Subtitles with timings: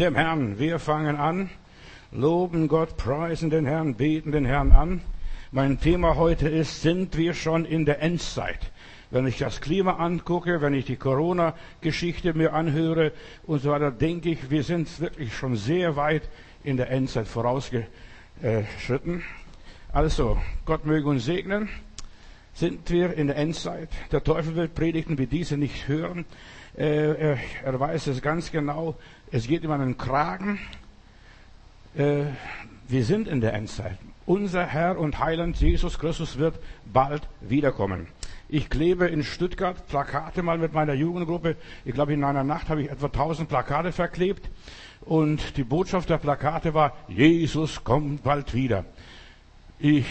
[0.00, 0.58] dem Herrn.
[0.58, 1.50] Wir fangen an,
[2.10, 5.02] loben Gott, preisen den Herrn, beten den Herrn an.
[5.52, 8.72] Mein Thema heute ist, sind wir schon in der Endzeit?
[9.10, 14.30] Wenn ich das Klima angucke, wenn ich die Corona-Geschichte mir anhöre und so weiter, denke
[14.30, 16.22] ich, wir sind wirklich schon sehr weit
[16.64, 19.22] in der Endzeit vorausgeschritten.
[19.92, 21.68] Also, Gott möge uns segnen.
[22.54, 23.90] Sind wir in der Endzeit?
[24.12, 26.24] Der Teufel will Predigten wie diese nicht hören.
[26.80, 28.94] Er, er weiß es ganz genau.
[29.30, 30.58] Es geht ihm an den Kragen.
[31.94, 32.22] Äh,
[32.88, 33.98] wir sind in der Endzeit.
[34.24, 36.58] Unser Herr und Heiland Jesus Christus wird
[36.90, 38.06] bald wiederkommen.
[38.48, 41.56] Ich klebe in Stuttgart Plakate mal mit meiner Jugendgruppe.
[41.84, 44.48] Ich glaube, in einer Nacht habe ich etwa 1000 Plakate verklebt.
[45.02, 48.86] Und die Botschaft der Plakate war, Jesus kommt bald wieder.
[49.78, 50.06] Ich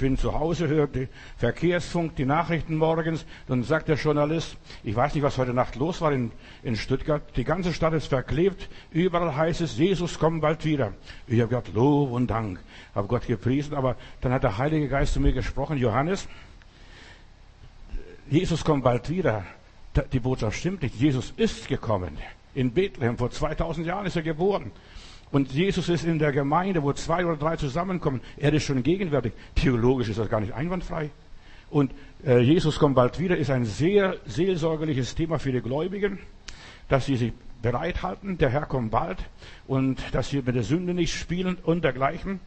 [0.00, 5.14] bin zu Hause, höre die Verkehrsfunk, die Nachrichten morgens, dann sagt der Journalist, ich weiß
[5.14, 6.32] nicht, was heute Nacht los war in,
[6.62, 10.94] in Stuttgart, die ganze Stadt ist verklebt, überall heißt es, Jesus kommt bald wieder.
[11.26, 12.58] Ich habe gesagt, Lob und Dank,
[12.94, 16.26] habe Gott gepriesen, aber dann hat der Heilige Geist zu mir gesprochen, Johannes,
[18.28, 19.44] Jesus kommt bald wieder.
[20.12, 22.16] Die Botschaft stimmt nicht, Jesus ist gekommen.
[22.54, 24.70] In Bethlehem, vor 2000 Jahren ist er geboren.
[25.32, 28.20] Und Jesus ist in der Gemeinde, wo zwei oder drei zusammenkommen.
[28.36, 29.32] Er ist schon gegenwärtig.
[29.54, 31.10] Theologisch ist das gar nicht einwandfrei.
[31.70, 31.92] Und
[32.26, 36.18] äh, Jesus kommt bald wieder, ist ein sehr seelsorgerliches Thema für die Gläubigen,
[36.88, 38.38] dass sie sich bereithalten.
[38.38, 39.18] Der Herr kommt bald
[39.68, 42.40] und dass sie mit der Sünde nicht spielen und dergleichen.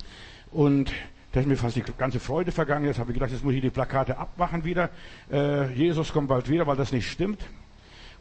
[0.51, 0.91] Und
[1.31, 2.85] da ist mir fast die ganze Freude vergangen.
[2.85, 4.89] Jetzt habe ich gedacht, jetzt muss ich die Plakate abmachen wieder.
[5.31, 7.39] Äh, Jesus kommt bald wieder, weil das nicht stimmt.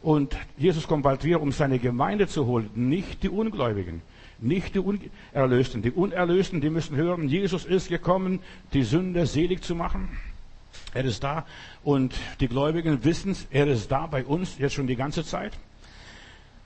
[0.01, 4.01] Und Jesus kommt bald wieder, um seine Gemeinde zu holen, nicht die Ungläubigen.
[4.43, 5.81] Nicht die Unerlösten.
[5.81, 8.39] Die Unerlösten, die müssen hören, Jesus ist gekommen,
[8.73, 10.09] die Sünder selig zu machen.
[10.93, 11.45] Er ist da.
[11.83, 15.53] Und die Gläubigen wissen es, er ist da bei uns, jetzt schon die ganze Zeit.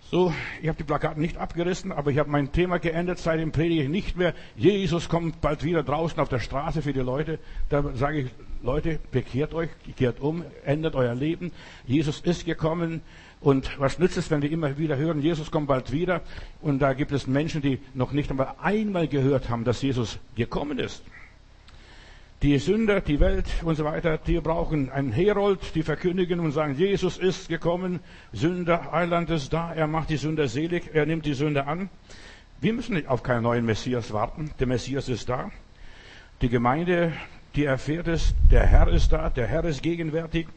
[0.09, 3.19] So, ich habe die Plakate nicht abgerissen, aber ich habe mein Thema geändert.
[3.19, 4.33] Seitdem predige ich nicht mehr.
[4.55, 7.39] Jesus kommt bald wieder draußen auf der Straße für die Leute.
[7.69, 8.31] Da sage ich,
[8.67, 11.53] Leute, bekehrt euch, kehrt um, ändert euer Leben.
[11.85, 12.99] Jesus ist gekommen.
[13.39, 16.21] Und was nützt es, wenn wir immer wieder hören, Jesus kommt bald wieder?
[16.61, 20.79] Und da gibt es Menschen, die noch nicht einmal einmal gehört haben, dass Jesus gekommen
[20.79, 21.01] ist.
[22.41, 26.75] Die Sünder, die Welt und so weiter, die brauchen einen Herold, die verkündigen und sagen,
[26.75, 28.01] Jesus ist gekommen,
[28.33, 31.89] Sünder, Heiland ist da, er macht die Sünder selig, er nimmt die Sünder an.
[32.59, 35.51] Wir müssen auf keinen neuen Messias warten, der Messias ist da.
[36.41, 37.13] Die Gemeinde,
[37.57, 40.47] die erfährt es, der Herr ist da, der Herr ist gegenwärtig.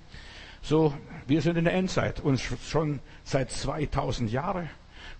[0.61, 0.93] So,
[1.27, 4.69] wir sind in der Endzeit und schon seit 2000 Jahren.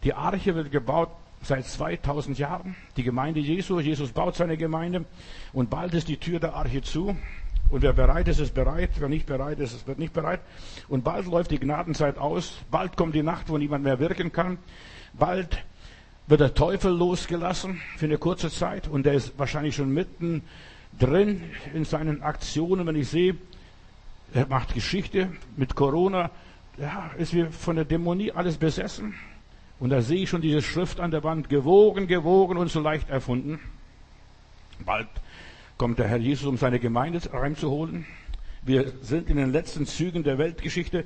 [0.05, 1.09] Die Arche wird gebaut
[1.43, 2.77] seit 2000 Jahren.
[2.99, 5.07] Die Gemeinde Jesu, Jesus baut seine Gemeinde
[5.55, 7.17] und bald ist die Tür der Arche zu.
[7.71, 8.91] Und wer bereit ist, ist bereit.
[8.99, 10.41] Wer nicht bereit ist, wird nicht bereit.
[10.89, 12.59] Und bald läuft die Gnadenzeit aus.
[12.71, 14.59] Bald kommt die Nacht, wo niemand mehr wirken kann.
[15.15, 15.65] Bald
[16.27, 18.87] wird der Teufel losgelassen für eine kurze Zeit.
[18.87, 20.43] Und der ist wahrscheinlich schon mitten
[20.99, 21.43] drin
[21.75, 22.87] in seinen Aktionen.
[22.87, 23.37] Wenn ich sehe,
[24.33, 26.31] er macht Geschichte mit Corona.
[26.79, 29.15] Ja, ist wie von der Dämonie alles besessen.
[29.79, 33.09] Und da sehe ich schon diese Schrift an der Wand, gewogen, gewogen und so leicht
[33.11, 33.59] erfunden.
[34.85, 35.09] Bald
[35.79, 38.07] kommt der Herr Jesus, um seine Gemeinde reinzuholen.
[38.63, 41.05] Wir sind in den letzten Zügen der Weltgeschichte.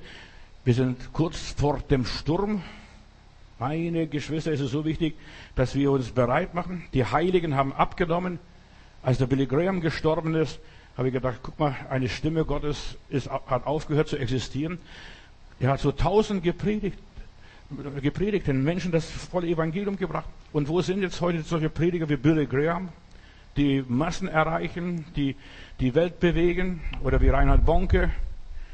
[0.64, 2.62] Wir sind kurz vor dem Sturm.
[3.60, 5.14] Meine Geschwister, ist es so wichtig,
[5.54, 6.84] dass wir uns bereit machen.
[6.92, 8.40] Die Heiligen haben abgenommen.
[9.04, 10.58] Als der Billy Graham gestorben ist,
[10.96, 14.78] habe ich gedacht, guck mal, eine Stimme Gottes ist, hat aufgehört zu existieren.
[15.60, 16.98] Er hat so tausend gepredigt,
[18.00, 20.28] gepredigten Menschen das volle Evangelium gebracht.
[20.54, 22.88] Und wo sind jetzt heute solche Prediger wie Billy Graham,
[23.58, 25.36] die Massen erreichen, die
[25.80, 28.10] die Welt bewegen, oder wie Reinhard Bonke?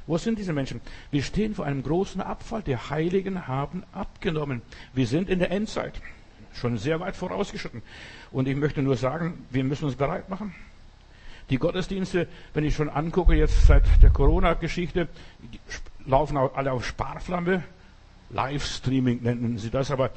[0.06, 0.80] Wo sind diese Menschen?
[1.10, 2.62] Wir stehen vor einem großen Abfall.
[2.62, 4.62] Die Heiligen haben abgenommen.
[4.94, 5.94] Wir sind in der Endzeit.
[6.52, 7.82] Schon sehr weit vorausgeschritten.
[8.30, 10.54] Und ich möchte nur sagen, wir müssen uns bereit machen.
[11.50, 15.08] Die Gottesdienste, wenn ich schon angucke, jetzt seit der Corona-Geschichte,
[16.06, 17.64] laufen alle auf Sparflamme.
[18.30, 20.10] Livestreaming nennen sie das, aber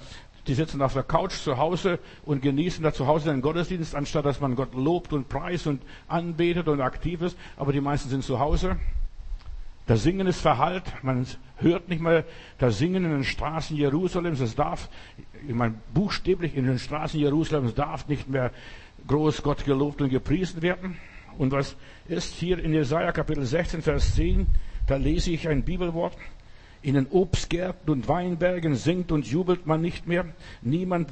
[0.45, 4.25] die sitzen auf der Couch zu Hause und genießen da zu Hause einen Gottesdienst, anstatt
[4.25, 7.37] dass man Gott lobt und preist und anbetet und aktiv ist.
[7.57, 8.77] Aber die meisten sind zu Hause.
[9.85, 10.83] Das Singen ist verhallt.
[11.01, 11.27] Man
[11.57, 12.23] hört nicht mehr
[12.57, 14.39] das Singen in den Straßen Jerusalems.
[14.39, 14.89] Es darf,
[15.47, 18.51] ich meine, buchstäblich in den Straßen Jerusalems darf nicht mehr
[19.07, 20.97] groß Gott gelobt und gepriesen werden.
[21.37, 21.75] Und was
[22.07, 24.47] ist hier in Jesaja Kapitel 16, Vers 10?
[24.87, 26.15] Da lese ich ein Bibelwort.
[26.81, 30.25] In den Obstgärten und Weinbergen singt und jubelt man nicht mehr.
[30.61, 31.09] Niemand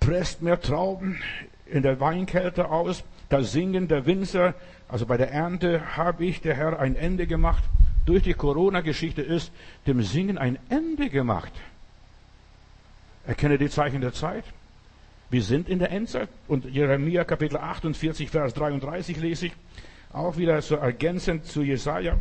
[0.00, 1.18] presst mehr Trauben
[1.66, 3.04] in der Weinkälte aus.
[3.28, 4.54] Da singen der Winzer,
[4.88, 7.64] also bei der Ernte habe ich, der Herr, ein Ende gemacht.
[8.06, 9.50] Durch die Corona-Geschichte ist
[9.86, 11.52] dem Singen ein Ende gemacht.
[13.26, 14.44] Erkenne die Zeichen der Zeit.
[15.28, 16.28] Wir sind in der Endzeit.
[16.46, 19.52] Und Jeremia Kapitel 48, Vers 33 lese ich.
[20.12, 22.16] Auch wieder so ergänzend zu Jesaja.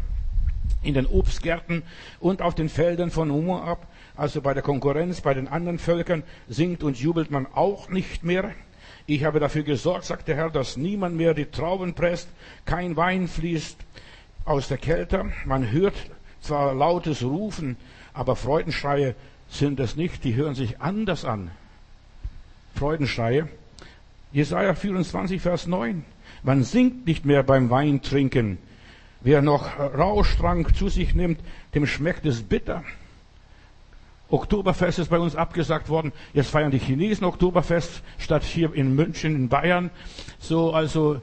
[0.82, 1.84] In den Obstgärten
[2.20, 3.86] und auf den Feldern von Moab,
[4.16, 8.52] also bei der Konkurrenz, bei den anderen Völkern, singt und jubelt man auch nicht mehr.
[9.06, 12.28] Ich habe dafür gesorgt, sagt der Herr, dass niemand mehr die Trauben presst,
[12.66, 13.78] kein Wein fließt
[14.46, 15.32] aus der Kälte.
[15.46, 15.96] Man hört
[16.42, 17.76] zwar lautes Rufen,
[18.14, 19.16] aber Freudenschreie
[19.50, 21.52] sind es nicht, die hören sich anders an.
[22.76, 23.50] Freudenschreie.
[24.32, 26.04] Jesaja 24, Vers 9.
[26.44, 28.58] Man singt nicht mehr beim Weintrinken.
[29.22, 31.40] Wer noch Rauschtrank zu sich nimmt,
[31.74, 32.84] dem schmeckt es bitter.
[34.30, 36.12] Oktoberfest ist bei uns abgesagt worden.
[36.34, 39.90] Jetzt feiern die Chinesen Oktoberfest statt hier in München, in Bayern.
[40.40, 41.22] So, also,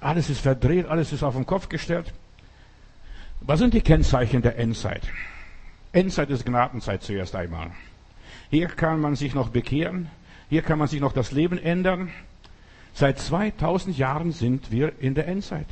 [0.00, 2.12] alles ist verdreht, alles ist auf den Kopf gestellt.
[3.40, 5.02] Was sind die Kennzeichen der Endzeit?
[5.92, 7.70] Endzeit ist Gnadenzeit zuerst einmal.
[8.50, 10.08] Hier kann man sich noch bekehren.
[10.48, 12.10] Hier kann man sich noch das Leben ändern.
[12.94, 15.66] Seit 2000 Jahren sind wir in der Endzeit.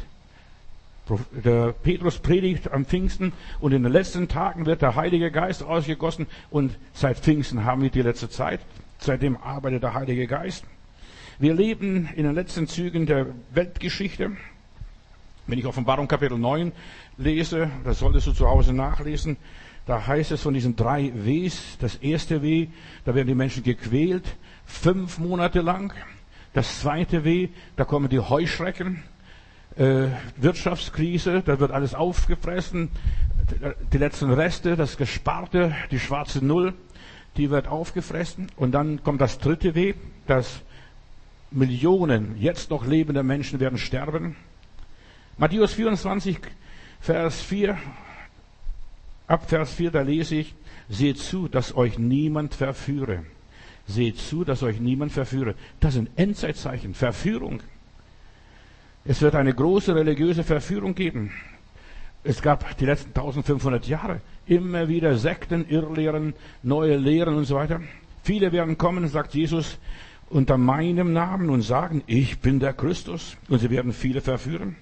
[1.33, 6.27] Der Petrus predigt am Pfingsten und in den letzten Tagen wird der Heilige Geist ausgegossen
[6.51, 8.61] und seit Pfingsten haben wir die letzte Zeit.
[8.99, 10.65] Seitdem arbeitet der Heilige Geist.
[11.39, 14.33] Wir leben in den letzten Zügen der Weltgeschichte.
[15.47, 16.73] Wenn ich Offenbarung Kapitel 9
[17.19, 19.37] lese, das solltest du zu Hause nachlesen,
[19.87, 22.69] da heißt es von diesen drei Ws, das erste W,
[23.05, 25.93] da werden die Menschen gequält, fünf Monate lang.
[26.55, 29.03] Das zweite W, da kommen die Heuschrecken,
[29.77, 30.07] äh,
[30.37, 32.89] Wirtschaftskrise, da wird alles aufgefressen,
[33.93, 36.73] die letzten Reste, das Gesparte, die schwarze Null,
[37.37, 38.47] die wird aufgefressen.
[38.57, 39.93] Und dann kommt das dritte W,
[40.27, 40.63] dass
[41.51, 44.37] Millionen jetzt noch lebende Menschen werden sterben.
[45.37, 46.39] Matthäus 24,
[47.01, 47.77] Vers 4
[49.27, 50.55] Ab Vers 4, da lese ich,
[50.89, 53.25] seht zu, dass euch niemand verführe.
[53.87, 55.55] Seht zu, dass euch niemand verführe.
[55.81, 57.63] Das sind Endzeitzeichen, Verführung.
[59.05, 61.33] Es wird eine große religiöse Verführung geben.
[62.23, 67.81] Es gab die letzten 1500 Jahre immer wieder Sekten, Irrlehren, neue Lehren und so weiter.
[68.23, 69.79] Viele werden kommen, sagt Jesus,
[70.31, 73.37] unter meinem Namen und sagen, ich bin der Christus.
[73.49, 74.77] Und sie werden viele verführen.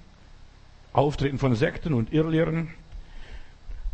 [0.93, 2.69] Auftreten von Sekten und Irrlehren.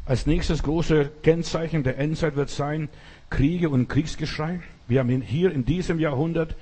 [0.05, 2.89] Als nächstes große Kennzeichen der Endzeit wird sein
[3.31, 4.61] Kriege und Kriegsgeschrei.
[4.89, 6.57] Wir haben hier in diesem Jahrhundert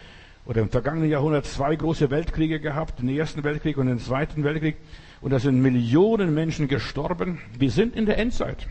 [0.44, 4.76] oder im vergangenen Jahrhundert zwei große Weltkriege gehabt, den ersten Weltkrieg und den zweiten Weltkrieg.
[5.20, 7.38] Und da sind Millionen Menschen gestorben.
[7.58, 8.66] Wir sind in der Endzeit.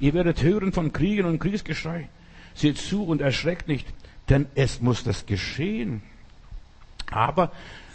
[0.00, 2.08] Ihr werdet hören von Kriegen und Kriegsgeschrei.
[2.54, 3.86] Seht zu und erschreckt nicht,
[4.28, 6.02] denn es muss das geschehen.
[7.10, 7.52] Aber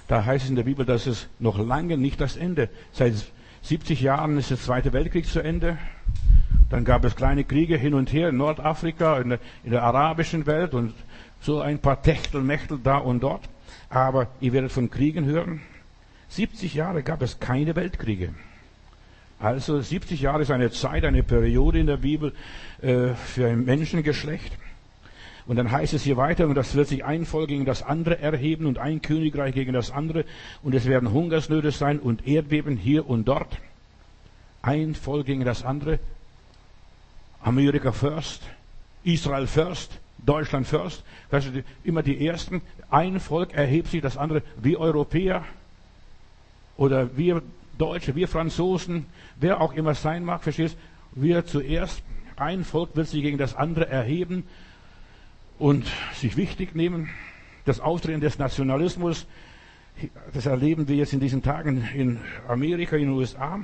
[0.09, 2.69] da heißt es in der Bibel, dass es noch lange nicht das Ende.
[2.91, 3.13] Seit
[3.61, 5.77] 70 Jahren ist der Zweite Weltkrieg zu Ende.
[6.71, 10.47] Dann gab es kleine Kriege hin und her in Nordafrika, in der, in der arabischen
[10.47, 10.95] Welt und
[11.41, 13.47] so ein paar Techtelmechtel da und dort.
[13.89, 15.61] Aber ihr werdet von Kriegen hören.
[16.29, 18.33] 70 Jahre gab es keine Weltkriege.
[19.37, 22.33] Also 70 Jahre ist eine Zeit, eine Periode in der Bibel
[22.81, 24.57] äh, für ein Menschengeschlecht.
[25.49, 28.19] Und dann heißt es hier weiter, und das wird sich ein Volk gegen das andere
[28.19, 30.23] erheben und ein Königreich gegen das andere.
[30.61, 33.57] Und es werden Hungersnöte sein und Erdbeben hier und dort.
[34.61, 35.97] Ein Volk gegen das andere.
[37.41, 38.43] Amerika first,
[39.03, 41.03] Israel first, Deutschland first.
[41.31, 42.61] Weißt du, immer die Ersten.
[42.91, 44.43] Ein Volk erhebt sich, das andere.
[44.61, 45.43] Wir Europäer
[46.77, 47.41] oder wir
[47.79, 49.07] Deutsche, wir Franzosen,
[49.39, 50.77] wer auch immer sein mag, verstehst?
[51.13, 52.03] Wir zuerst.
[52.35, 54.43] Ein Volk wird sich gegen das andere erheben
[55.59, 55.85] und
[56.15, 57.09] sich wichtig nehmen.
[57.65, 59.27] Das Auftreten des Nationalismus,
[60.33, 63.59] das erleben wir jetzt in diesen Tagen in Amerika, in den USA.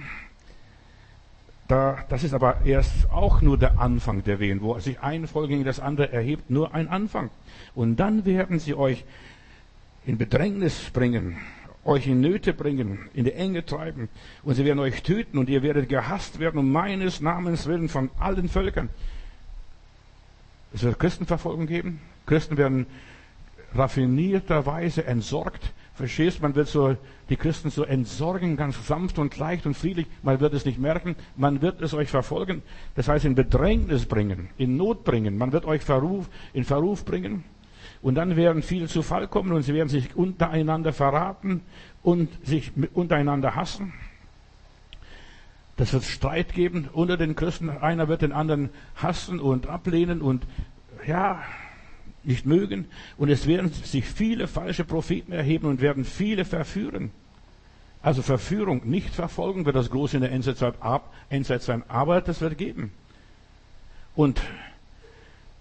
[1.68, 5.50] Da, das ist aber erst auch nur der Anfang der Wehen, wo sich ein Volk
[5.50, 7.32] gegen das andere erhebt, nur ein Anfang.
[7.74, 9.04] Und dann werden sie euch
[10.06, 11.38] in Bedrängnis bringen,
[11.84, 14.10] euch in Nöte bringen, in die Enge treiben.
[14.44, 18.12] Und sie werden euch töten und ihr werdet gehasst werden um meines Namens willen von
[18.20, 18.90] allen Völkern.
[20.76, 22.02] Es wird Christenverfolgung geben.
[22.26, 22.86] Christen werden
[23.74, 25.74] raffinierterweise entsorgt.
[25.94, 26.98] Verstehst, man wird so,
[27.30, 30.06] die Christen so entsorgen, ganz sanft und leicht und friedlich.
[30.22, 31.16] Man wird es nicht merken.
[31.38, 32.62] Man wird es euch verfolgen.
[32.96, 35.38] Das heißt, in Bedrängnis bringen, in Not bringen.
[35.38, 37.46] Man wird euch Verruf, in Verruf bringen.
[38.02, 41.62] Und dann werden viele zu Fall kommen und sie werden sich untereinander verraten
[42.04, 43.94] und sich untereinander hassen.
[45.78, 47.70] Das wird Streit geben unter den Christen.
[47.70, 50.46] Einer wird den anderen hassen und ablehnen und
[51.06, 51.42] ja,
[52.24, 52.86] nicht mögen.
[53.18, 57.12] Und es werden sich viele falsche Propheten erheben und werden viele verführen.
[58.02, 60.76] Also Verführung, nicht Verfolgung wird das große in der Endzeit,
[61.30, 62.92] Endzeit sein, aber das wird geben.
[64.16, 64.42] Und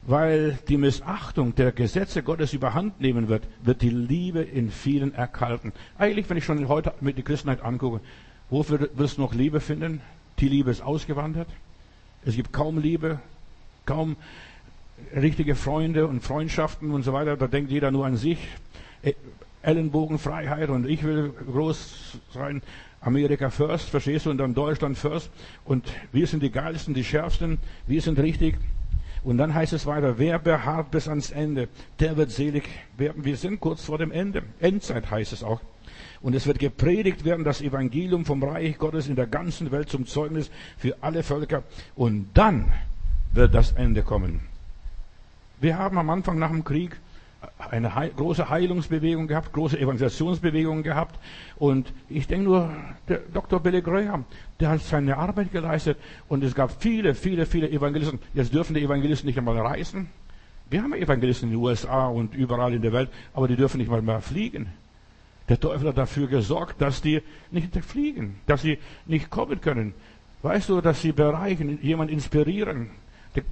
[0.03, 5.73] weil die Missachtung der Gesetze Gottes überhand nehmen wird, wird die Liebe in vielen erkalten.
[5.97, 8.01] Eigentlich, wenn ich schon heute mit der Christenheit angucke,
[8.51, 10.01] wofür wirst du noch Liebe finden?
[10.39, 11.49] Die Liebe ist ausgewandert.
[12.25, 13.19] Es gibt kaum Liebe,
[13.87, 14.17] kaum
[15.15, 17.37] richtige Freunde und Freundschaften und so weiter.
[17.37, 18.39] Da denkt jeder nur an sich.
[19.03, 19.15] Äh,
[19.63, 22.63] Ellenbogenfreiheit und ich will groß sein.
[23.01, 24.31] Amerika first, verstehst du?
[24.31, 25.31] Und dann Deutschland first.
[25.65, 27.59] Und wir sind die geilsten, die schärfsten.
[27.87, 28.57] Wir sind richtig.
[29.23, 31.69] Und dann heißt es weiter, wer beharrt bis ans Ende,
[32.01, 32.65] der wird selig
[32.97, 33.25] werden.
[33.25, 34.43] Wir sind kurz vor dem Ende.
[34.61, 35.61] Endzeit heißt es auch.
[36.25, 40.07] Und es wird gepredigt werden, das Evangelium vom Reich Gottes in der ganzen Welt zum
[40.07, 41.65] Zeugnis für alle Völker.
[41.97, 42.73] Und dann
[43.35, 44.41] wird das Ende kommen.
[45.61, 46.97] Wir haben am Anfang nach dem Krieg
[47.59, 51.19] eine große Heilungsbewegung gehabt, große Evangelisationsbewegung gehabt.
[51.57, 52.71] Und ich denke nur,
[53.07, 53.61] der Dr.
[53.61, 54.25] Billy Graham,
[54.61, 55.99] der hat seine Arbeit geleistet.
[56.27, 58.19] Und es gab viele, viele, viele Evangelisten.
[58.33, 60.09] Jetzt dürfen die Evangelisten nicht einmal reisen.
[60.71, 63.91] Wir haben Evangelisten in den USA und überall in der Welt, aber die dürfen nicht
[63.91, 64.73] mal mehr fliegen.
[65.49, 69.95] Der Teufel hat dafür gesorgt, dass die nicht fliegen, dass sie nicht kommen können.
[70.43, 72.91] Weißt du, dass sie bereichen, jemand inspirieren,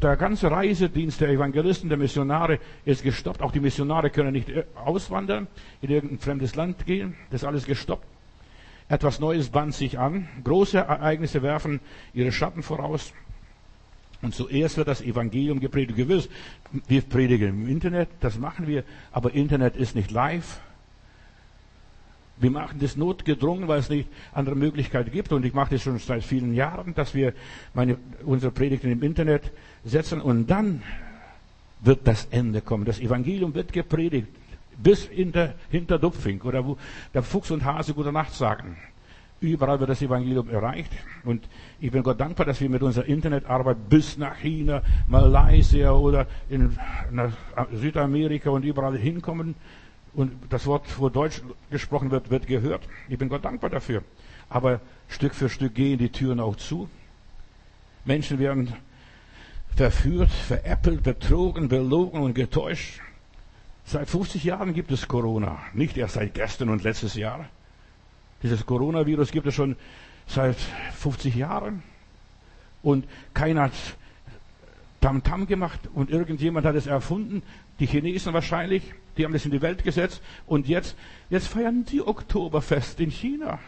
[0.00, 3.42] der ganze Reisedienst der Evangelisten, der Missionare ist gestoppt.
[3.42, 5.48] Auch die Missionare können nicht äh, auswandern,
[5.80, 7.16] in irgendein fremdes Land gehen.
[7.30, 8.06] Das ist alles gestoppt.
[8.88, 10.28] Etwas Neues band sich an.
[10.44, 11.80] Große Ereignisse werfen
[12.14, 13.12] ihre Schatten voraus.
[14.20, 15.96] Und zuerst wird das Evangelium gepredigt.
[15.96, 16.28] Gewiss,
[16.86, 20.60] wir predigen im Internet, das machen wir, aber Internet ist nicht live.
[22.42, 25.30] Wir machen das notgedrungen, weil es nicht andere Möglichkeiten gibt.
[25.32, 27.34] Und ich mache das schon seit vielen Jahren, dass wir
[27.72, 29.52] meine, unsere Predigten im Internet
[29.84, 30.20] setzen.
[30.20, 30.82] Und dann
[31.82, 32.84] wird das Ende kommen.
[32.84, 34.26] Das Evangelium wird gepredigt.
[34.76, 36.76] Bis hinter, hinter Dupfing oder wo
[37.14, 38.76] der Fuchs und Hase gute Nacht sagen.
[39.40, 40.90] Überall wird das Evangelium erreicht.
[41.24, 41.44] Und
[41.80, 46.76] ich bin Gott dankbar, dass wir mit unserer Internetarbeit bis nach China, Malaysia oder in
[47.72, 49.54] Südamerika und überall hinkommen
[50.14, 51.40] und das Wort, wo Deutsch
[51.70, 52.86] gesprochen wird, wird gehört.
[53.08, 54.02] Ich bin Gott dankbar dafür.
[54.48, 56.88] Aber Stück für Stück gehen die Türen auch zu.
[58.04, 58.74] Menschen werden
[59.74, 63.00] verführt, veräppelt, betrogen, belogen und getäuscht.
[63.84, 65.58] Seit 50 Jahren gibt es Corona.
[65.72, 67.48] Nicht erst seit gestern und letztes Jahr.
[68.42, 69.76] Dieses Coronavirus gibt es schon
[70.26, 70.56] seit
[70.96, 71.82] 50 Jahren.
[72.82, 73.72] Und keiner hat
[75.00, 77.42] Tamtam -Tam gemacht und irgendjemand hat es erfunden.
[77.80, 78.82] Die Chinesen wahrscheinlich.
[79.16, 80.96] Die haben das in die Welt gesetzt und jetzt,
[81.30, 83.58] jetzt feiern sie Oktoberfest in China.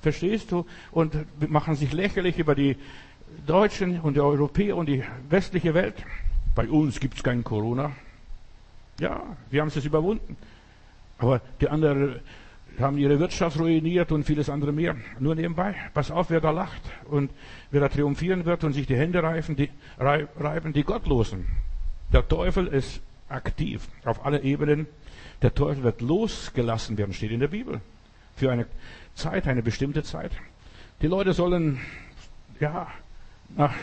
[0.00, 0.66] Verstehst du?
[0.90, 1.14] Und
[1.48, 2.76] machen sich lächerlich über die
[3.46, 5.94] Deutschen und die Europäer und die westliche Welt.
[6.54, 7.92] Bei uns gibt es kein Corona.
[9.00, 10.36] Ja, wir haben es überwunden.
[11.18, 12.20] Aber die anderen
[12.80, 14.96] haben ihre Wirtschaft ruiniert und vieles andere mehr.
[15.18, 15.74] Nur nebenbei.
[15.94, 17.30] Pass auf, wer da lacht und
[17.70, 21.46] wer da triumphieren wird und sich die Hände reiben, die, reiben, die Gottlosen.
[22.12, 23.00] Der Teufel ist
[23.32, 24.86] aktiv auf alle Ebenen.
[25.42, 27.80] Der Teufel wird losgelassen werden, steht in der Bibel.
[28.36, 28.66] Für eine
[29.14, 30.32] Zeit, eine bestimmte Zeit.
[31.00, 31.80] Die Leute sollen,
[32.60, 32.88] ja,
[33.56, 33.74] nach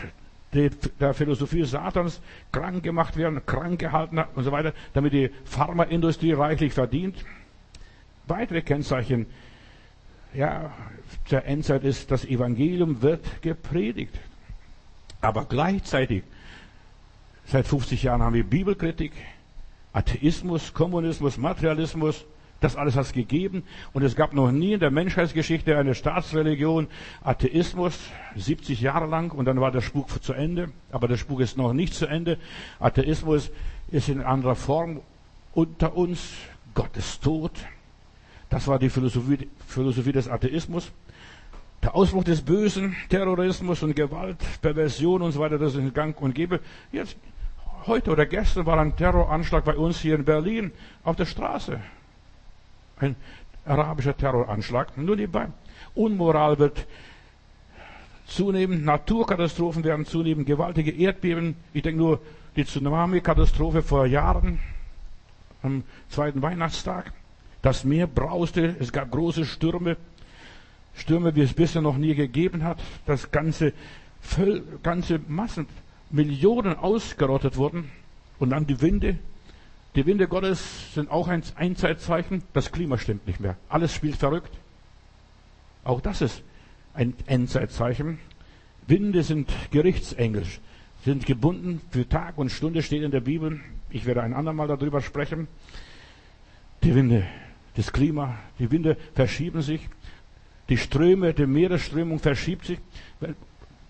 [0.52, 6.72] der Philosophie Satans krank gemacht werden, krank gehalten und so weiter, damit die Pharmaindustrie reichlich
[6.72, 7.24] verdient.
[8.26, 9.26] Weitere Kennzeichen
[10.32, 10.72] ja,
[11.30, 14.18] der Endzeit ist, das Evangelium wird gepredigt.
[15.20, 16.22] Aber gleichzeitig,
[17.44, 19.12] seit 50 Jahren haben wir Bibelkritik,
[19.92, 22.24] Atheismus, Kommunismus, Materialismus,
[22.60, 23.64] das alles hat es gegeben.
[23.92, 26.88] Und es gab noch nie in der Menschheitsgeschichte eine Staatsreligion
[27.22, 27.98] Atheismus,
[28.36, 30.70] 70 Jahre lang, und dann war der Spuk zu Ende.
[30.92, 32.38] Aber der Spuk ist noch nicht zu Ende.
[32.78, 33.50] Atheismus
[33.90, 35.00] ist in anderer Form
[35.54, 36.32] unter uns.
[36.74, 37.52] Gott ist tot.
[38.50, 40.92] Das war die Philosophie, Philosophie des Atheismus.
[41.82, 46.20] Der Ausbruch des Bösen, Terrorismus und Gewalt, Perversion und so weiter, das ist in Gang
[46.20, 46.60] und Gäbe.
[46.92, 47.16] Jetzt
[47.86, 50.72] heute oder gestern war ein Terroranschlag bei uns hier in Berlin
[51.04, 51.80] auf der Straße.
[52.98, 53.16] Ein
[53.64, 54.96] arabischer Terroranschlag.
[54.96, 55.48] Nur nebenbei.
[55.94, 56.86] Unmoral wird
[58.26, 61.56] zunehmen, Naturkatastrophen werden zunehmen, gewaltige Erdbeben.
[61.72, 62.20] Ich denke nur
[62.56, 64.60] die Tsunami-Katastrophe vor Jahren
[65.62, 67.12] am zweiten Weihnachtstag.
[67.62, 69.96] Das Meer brauste, es gab große Stürme,
[70.94, 72.78] Stürme, wie es bisher noch nie gegeben hat.
[73.06, 73.72] Das ganze,
[74.82, 75.66] ganze Massen
[76.10, 77.90] Millionen ausgerottet wurden.
[78.38, 79.18] Und dann die Winde.
[79.94, 82.42] Die Winde Gottes sind auch ein Einzeitzeichen.
[82.52, 83.56] Das Klima stimmt nicht mehr.
[83.68, 84.52] Alles spielt verrückt.
[85.84, 86.42] Auch das ist
[86.94, 88.18] ein Endzeitzeichen.
[88.86, 90.44] Winde sind Gerichtsengel,
[91.04, 93.60] sind gebunden für Tag und Stunde, steht in der Bibel.
[93.90, 95.48] Ich werde ein andermal darüber sprechen.
[96.82, 97.26] Die Winde,
[97.76, 99.88] das Klima, die Winde verschieben sich.
[100.68, 102.78] Die Ströme, die Meeresströmung verschiebt sich.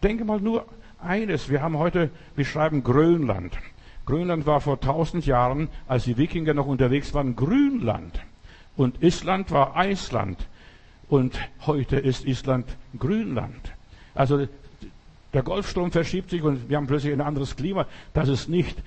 [0.03, 0.67] Denke mal nur
[1.03, 3.57] eines, wir haben heute, wir schreiben Grönland.
[4.07, 8.21] Grönland war vor tausend Jahren, als die Wikinger noch unterwegs waren, Grünland.
[8.77, 10.39] Und Island war Eisland.
[11.09, 12.67] Und heute ist Island
[12.99, 13.73] Grünland.
[14.15, 14.47] Also
[15.33, 17.87] der Golfstrom verschiebt sich und wir haben plötzlich ein anderes Klima.
[18.15, 18.83] Das ist nicht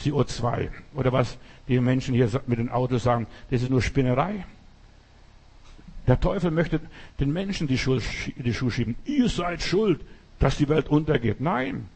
[0.00, 3.26] CO2 oder was die Menschen hier mit den Autos sagen.
[3.50, 4.44] Das ist nur Spinnerei.
[6.06, 6.80] Der Teufel möchte
[7.20, 8.02] den Menschen die, Schuld,
[8.36, 8.96] die Schuhe schieben.
[9.04, 10.00] Ihr seid schuld,
[10.38, 11.40] dass die Welt untergeht.
[11.40, 11.88] Nein.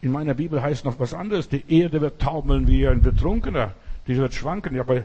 [0.00, 1.48] In meiner Bibel heißt noch was anderes.
[1.48, 3.72] Die Erde wird taumeln wie ein Betrunkener.
[4.06, 4.74] Die wird schwanken.
[4.74, 5.04] Ja, aber ein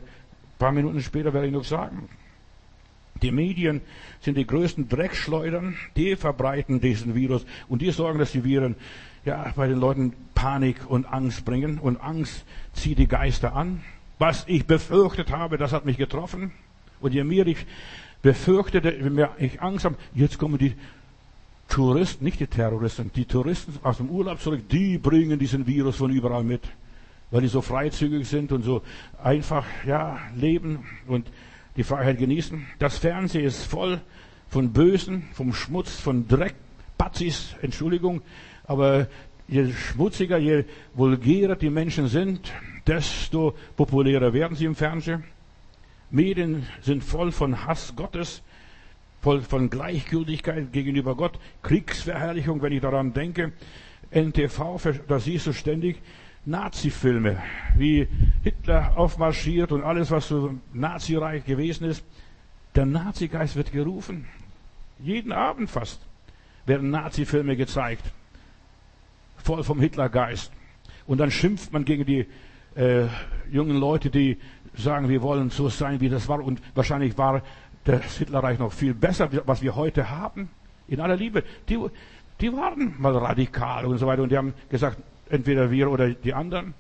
[0.58, 2.10] paar Minuten später werde ich noch sagen.
[3.22, 3.82] Die Medien
[4.22, 8.76] sind die größten Dreckschleudern, die verbreiten diesen Virus und die sorgen, dass die Viren
[9.26, 13.82] ja, bei den Leuten Panik und Angst bringen und Angst zieht die Geister an.
[14.20, 16.52] Was ich befürchtet habe, das hat mich getroffen.
[17.02, 17.66] Und je mehr ich
[18.22, 20.76] befürchtete, je mehr ich Angst habe, jetzt kommen die
[21.70, 26.12] Touristen, nicht die Terroristen, die Touristen aus dem Urlaub zurück, die bringen diesen Virus von
[26.12, 26.62] überall mit,
[27.32, 28.82] weil die so freizügig sind und so
[29.24, 31.32] einfach, ja, leben und
[31.78, 32.66] die Freiheit genießen.
[32.80, 34.02] Das Fernsehen ist voll
[34.50, 36.56] von Bösen, vom Schmutz, von Dreck,
[36.98, 38.22] Batzis, Entschuldigung,
[38.66, 39.08] aber
[39.48, 42.52] je schmutziger, je vulgärer die Menschen sind,
[42.88, 45.24] desto populärer werden sie im Fernsehen.
[46.10, 48.42] Medien sind voll von Hass Gottes,
[49.22, 53.52] voll von Gleichgültigkeit gegenüber Gott, Kriegsverherrlichung, wenn ich daran denke.
[54.12, 56.02] NTV, da siehst du ständig
[56.46, 57.38] Nazi-Filme,
[57.76, 58.08] wie
[58.44, 62.04] Hitler aufmarschiert und alles, was so nazireich gewesen ist.
[62.76, 64.26] Der Nazigeist wird gerufen.
[65.00, 66.02] Jeden Abend fast
[66.66, 68.04] werden Nazi-Filme gezeigt.
[69.38, 70.52] Voll vom Hitlergeist.
[71.08, 72.26] Und dann schimpft man gegen die
[72.76, 73.08] äh,
[73.52, 74.38] jungen Leute, die
[74.76, 76.44] sagen, wir wollen so sein, wie das war.
[76.44, 77.42] Und wahrscheinlich war
[77.92, 80.50] das Hitlerreich noch viel besser, was wir heute haben.
[80.88, 81.44] In aller Liebe.
[81.68, 81.78] Die,
[82.42, 84.24] die waren mal radikal und so weiter.
[84.24, 84.98] Und die haben gesagt,
[85.30, 86.74] entweder wir oder die anderen.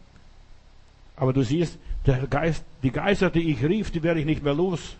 [1.15, 4.53] Aber du siehst, der Geist, die Geister, die ich rief, die werde ich nicht mehr
[4.53, 4.95] los.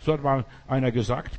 [0.00, 1.38] So hat mal einer gesagt.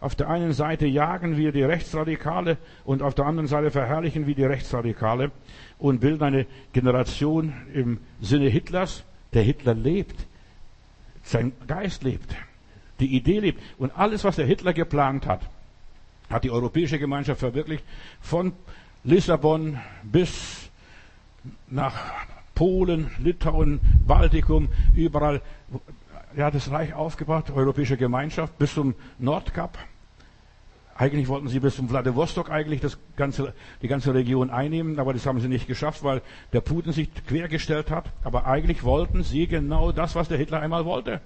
[0.00, 4.34] Auf der einen Seite jagen wir die Rechtsradikale und auf der anderen Seite verherrlichen wir
[4.34, 5.30] die Rechtsradikale
[5.78, 10.26] und bilden eine Generation im Sinne Hitlers, der Hitler lebt.
[11.22, 12.36] Sein Geist lebt.
[13.04, 13.62] Die Idee lebt.
[13.76, 15.42] Und alles, was der Hitler geplant hat,
[16.30, 17.84] hat die europäische Gemeinschaft verwirklicht.
[18.22, 18.54] Von
[19.04, 20.70] Lissabon bis
[21.68, 21.92] nach
[22.54, 25.42] Polen, Litauen, Baltikum, überall.
[26.34, 29.76] Ja, das Reich aufgebaut, europäische Gemeinschaft, bis zum Nordkap.
[30.96, 35.26] Eigentlich wollten sie bis zum Vladivostok eigentlich das ganze, die ganze Region einnehmen, aber das
[35.26, 36.22] haben sie nicht geschafft, weil
[36.54, 38.06] der Putin sich quergestellt hat.
[38.22, 41.20] Aber eigentlich wollten sie genau das, was der Hitler einmal wollte.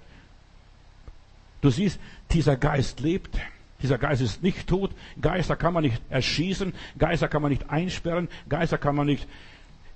[1.61, 1.99] Du siehst,
[2.31, 3.39] dieser Geist lebt.
[3.83, 4.91] Dieser Geist ist nicht tot.
[5.21, 6.73] Geister kann man nicht erschießen.
[6.99, 8.29] Geister kann man nicht einsperren.
[8.49, 9.27] Geister kann man nicht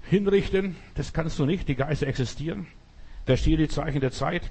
[0.08, 0.76] hinrichten.
[0.94, 1.68] Das kannst du nicht.
[1.68, 2.66] Die Geister existieren.
[3.26, 4.50] Verstehe die Zeichen der Zeit.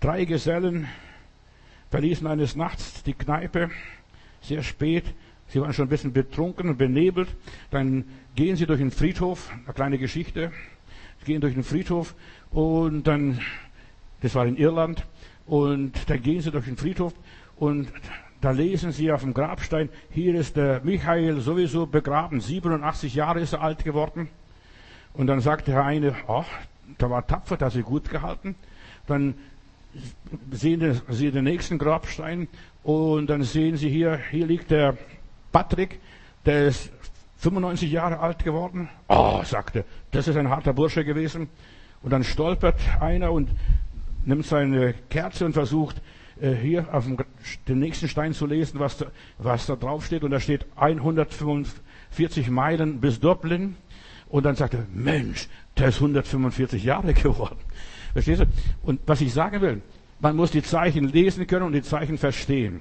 [0.00, 0.88] Drei Gesellen
[1.90, 3.70] verließen eines Nachts die Kneipe
[4.40, 5.04] sehr spät.
[5.48, 7.28] Sie waren schon ein bisschen betrunken und benebelt.
[7.70, 10.52] Dann gehen sie durch den Friedhof, eine kleine Geschichte.
[11.20, 12.14] Sie gehen durch den Friedhof
[12.50, 13.40] und dann,
[14.22, 15.04] das war in Irland,
[15.46, 17.14] und dann gehen sie durch den Friedhof
[17.56, 17.88] und
[18.40, 23.52] da lesen sie auf dem Grabstein, hier ist der Michael sowieso begraben, 87 Jahre ist
[23.52, 24.28] er alt geworden.
[25.12, 26.46] Und dann sagt der eine, ach,
[27.00, 28.54] der war tapfer, der hat sich gut gehalten.
[29.06, 29.34] Dann
[30.50, 32.48] sehen sie den nächsten Grabstein
[32.82, 34.96] und dann sehen Sie hier, hier liegt der
[35.52, 36.00] Patrick,
[36.46, 36.90] der ist
[37.38, 38.88] 95 Jahre alt geworden.
[39.08, 41.48] Oh, sagte, das ist ein harter Bursche gewesen.
[42.02, 43.50] Und dann stolpert einer und
[44.24, 46.00] nimmt seine Kerze und versucht,
[46.40, 47.18] äh, hier auf dem,
[47.68, 49.06] den nächsten Stein zu lesen, was da,
[49.38, 50.24] was da drauf steht.
[50.24, 53.76] Und da steht 145 Meilen bis Dublin.
[54.28, 57.58] Und dann sagt er, Mensch, der ist 145 Jahre geworden.
[58.12, 58.46] Verstehst du?
[58.82, 59.82] Und was ich sagen will,
[60.20, 62.80] man muss die Zeichen lesen können und die Zeichen verstehen.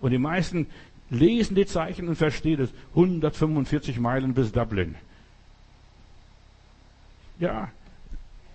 [0.00, 0.66] Und die meisten
[1.10, 2.70] lesen die Zeichen und verstehen es.
[2.90, 4.94] 145 Meilen bis Dublin.
[7.38, 7.70] Ja,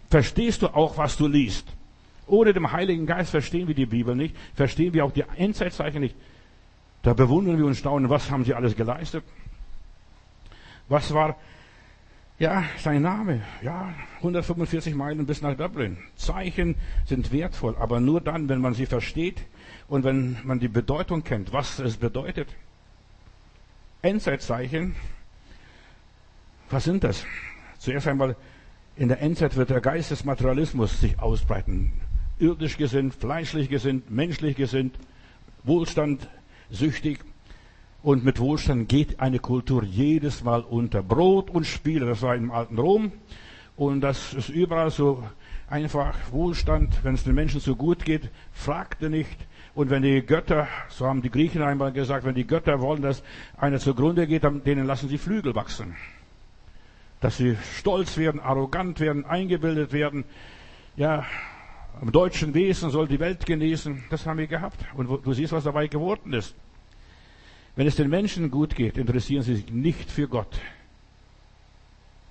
[0.10, 1.68] verstehst du auch, was du liest?
[2.28, 6.16] Ohne dem Heiligen Geist verstehen wir die Bibel nicht, verstehen wir auch die Endzeitzeichen nicht.
[7.02, 9.24] Da bewundern wir und staunen, was haben sie alles geleistet?
[10.88, 11.36] Was war
[12.40, 13.42] ja, sein Name.
[13.62, 15.98] Ja, 145 Meilen bis nach Dublin.
[16.16, 19.42] Zeichen sind wertvoll, aber nur dann, wenn man sie versteht
[19.88, 22.50] und wenn man die Bedeutung kennt, was es bedeutet.
[24.02, 24.96] Endzeitzeichen,
[26.70, 27.26] was sind das?
[27.78, 28.36] Zuerst einmal,
[28.96, 31.94] in der Endzeit wird der Geist des Materialismus sich ausbreiten.
[32.40, 34.98] Irdisch gesinnt, fleischlich gesinnt, menschlich gesinnt,
[35.64, 36.28] Wohlstand,
[36.70, 37.20] süchtig.
[38.02, 41.02] Und mit Wohlstand geht eine Kultur jedes Mal unter.
[41.02, 43.12] Brot und Spiele, das war im alten Rom.
[43.78, 45.24] Und das ist überall so
[45.70, 47.04] einfach Wohlstand.
[47.04, 49.38] Wenn es den Menschen so gut geht, fragte nicht.
[49.76, 53.24] Und wenn die Götter, so haben die Griechen einmal gesagt, wenn die Götter wollen, dass
[53.58, 55.96] einer zugrunde geht, dann denen lassen sie Flügel wachsen.
[57.22, 60.26] Dass sie stolz werden, arrogant werden, eingebildet werden.
[60.96, 61.26] Ja,
[62.02, 64.04] im deutschen Wesen soll die Welt genießen.
[64.10, 64.80] Das haben wir gehabt.
[64.96, 66.56] Und du siehst, was dabei geworden ist.
[67.76, 70.60] Wenn es den Menschen gut geht, interessieren sie sich nicht für Gott.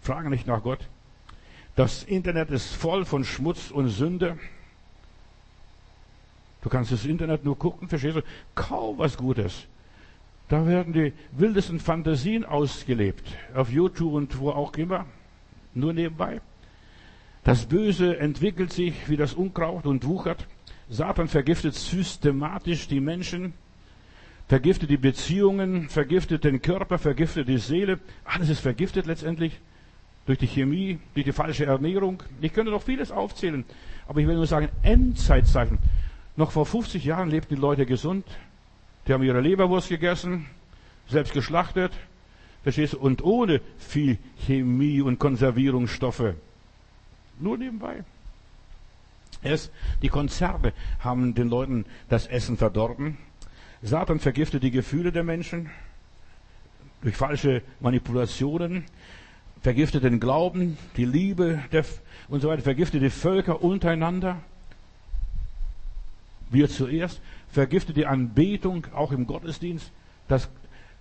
[0.01, 0.89] Fragen nicht nach Gott.
[1.75, 4.39] Das Internet ist voll von Schmutz und Sünde.
[6.63, 8.23] Du kannst das Internet nur gucken, verstehst du?
[8.55, 9.67] Kaum was Gutes.
[10.49, 13.27] Da werden die wildesten Fantasien ausgelebt.
[13.55, 15.07] Auf YouTube und wo auch immer.
[15.75, 16.41] Nur nebenbei.
[17.45, 20.47] Das Böse entwickelt sich wie das Unkraut und wuchert.
[20.89, 23.55] Satan vergiftet systematisch die Menschen
[24.53, 27.99] vergiftet die Beziehungen, vergiftet den Körper, vergiftet die Seele.
[28.23, 29.59] Alles ist vergiftet letztendlich
[30.27, 32.23] durch die Chemie, durch die falsche Ernährung.
[32.43, 33.65] Ich könnte noch vieles aufzählen,
[34.07, 35.79] aber ich will nur sagen, Endzeitzeichen.
[36.37, 38.27] Noch vor 50 Jahren lebten die Leute gesund.
[39.07, 40.45] Die haben ihre Leberwurst gegessen,
[41.09, 41.93] selbst geschlachtet,
[42.63, 46.35] verstehst du, und ohne viel Chemie und Konservierungsstoffe.
[47.39, 48.05] Nur nebenbei.
[49.43, 53.19] Erst die Konzerne haben den Leuten das Essen verdorben.
[53.83, 55.71] Satan vergiftet die Gefühle der Menschen
[57.03, 58.85] durch falsche Manipulationen,
[59.61, 61.85] vergiftet den Glauben, die Liebe der,
[62.29, 64.41] und so weiter, vergiftet die Völker untereinander.
[66.51, 69.91] Wir zuerst, vergiftet die Anbetung auch im Gottesdienst,
[70.29, 70.49] dass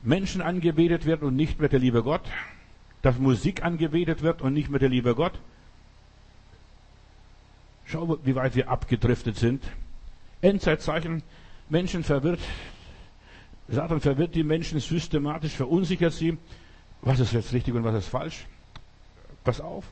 [0.02, 2.24] Menschen angebetet werden und nicht mehr der liebe Gott,
[3.04, 5.34] dass Musik angebetet wird und nicht mehr der liebe Gott.
[7.92, 9.64] Schau, wie weit wir abgedriftet sind.
[10.42, 11.24] Endzeitzeichen,
[11.68, 12.40] Menschen verwirrt,
[13.68, 16.38] Satan verwirrt die Menschen systematisch, verunsichert sie.
[17.02, 18.46] Was ist jetzt richtig und was ist falsch?
[19.44, 19.84] Pass auf.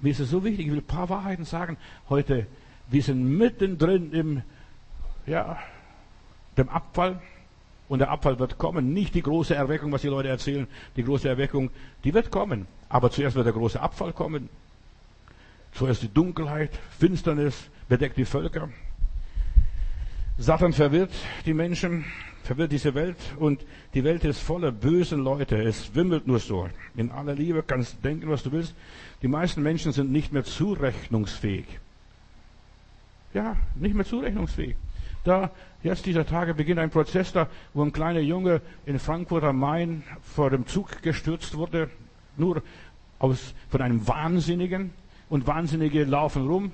[0.00, 1.78] Mir ist es so wichtig, ich will ein paar Wahrheiten sagen.
[2.10, 2.46] Heute,
[2.88, 4.42] wir sind mittendrin im,
[5.26, 5.58] ja,
[6.58, 7.22] dem Abfall.
[7.88, 8.92] Und der Abfall wird kommen.
[8.92, 10.66] Nicht die große Erweckung, was die Leute erzählen.
[10.96, 11.70] Die große Erweckung,
[12.04, 12.66] die wird kommen.
[12.90, 14.50] Aber zuerst wird der große Abfall kommen.
[15.72, 18.68] Zuerst die Dunkelheit, Finsternis bedeckt die Völker.
[20.36, 21.12] Satan verwirrt
[21.46, 22.04] die Menschen,
[22.44, 25.60] verwirrt diese Welt und die Welt ist voller bösen Leute.
[25.60, 26.68] Es wimmelt nur so.
[26.96, 28.74] In aller Liebe kannst du denken, was du willst.
[29.22, 31.66] Die meisten Menschen sind nicht mehr zurechnungsfähig.
[33.34, 34.76] Ja, nicht mehr zurechnungsfähig.
[35.24, 35.50] Da,
[35.82, 40.04] jetzt dieser Tage beginnt ein Prozess da, wo ein kleiner Junge in Frankfurt am Main
[40.22, 41.90] vor dem Zug gestürzt wurde,
[42.36, 42.62] nur
[43.18, 44.92] aus, von einem Wahnsinnigen.
[45.28, 46.72] Und Wahnsinnige laufen rum,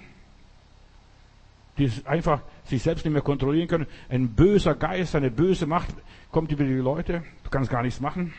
[1.78, 3.86] die einfach sich selbst nicht mehr kontrollieren können.
[4.08, 5.88] Ein böser Geist, eine böse Macht
[6.30, 7.24] kommt über die Leute.
[7.42, 8.32] Du kannst gar nichts machen.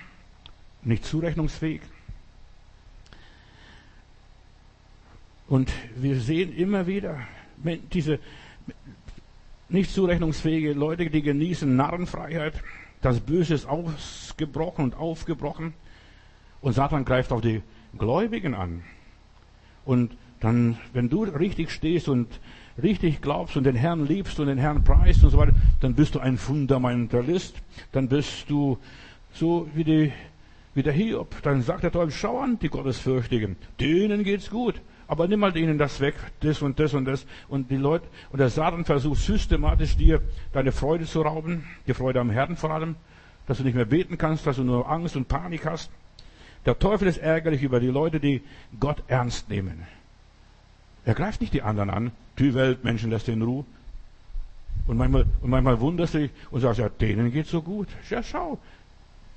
[0.84, 1.82] Nicht zurechnungsfähig.
[5.48, 7.20] Und wir sehen immer wieder
[7.94, 8.20] diese
[9.70, 12.54] nicht zurechnungsfähige Leute, die genießen Narrenfreiheit.
[13.02, 15.74] Das Böse ist ausgebrochen und aufgebrochen.
[16.62, 17.62] Und Satan greift auf die
[17.98, 18.84] Gläubigen an.
[19.86, 22.28] Und dann, wenn du richtig stehst und
[22.82, 26.16] richtig glaubst und den Herrn liebst und den Herrn preist und so weiter, dann bist
[26.16, 27.56] du ein Fundamentalist,
[27.92, 28.78] dann bist du
[29.34, 30.14] so wie, die,
[30.74, 31.42] wie der Hiob.
[31.42, 34.82] Dann sagt der Teufel, schau an, die Gottesfürchtigen, denen geht's gut.
[35.08, 37.28] Aber nimm mal ihnen das weg, das und das und das.
[37.48, 40.22] Und die Leute, und der Satan versucht systematisch dir
[40.52, 42.96] deine Freude zu rauben, die Freude am Herrn vor allem,
[43.46, 45.92] dass du nicht mehr beten kannst, dass du nur Angst und Panik hast.
[46.66, 48.42] Der Teufel ist ärgerlich über die Leute, die
[48.80, 49.84] Gott ernst nehmen.
[51.06, 52.12] Er greift nicht die anderen an.
[52.40, 53.66] Die Welt, Menschen lässt in Ruhe.
[54.88, 57.88] Und manchmal, und manchmal wunderst du dich und sagst, ja, denen geht's so gut.
[58.10, 58.58] Ja, schau.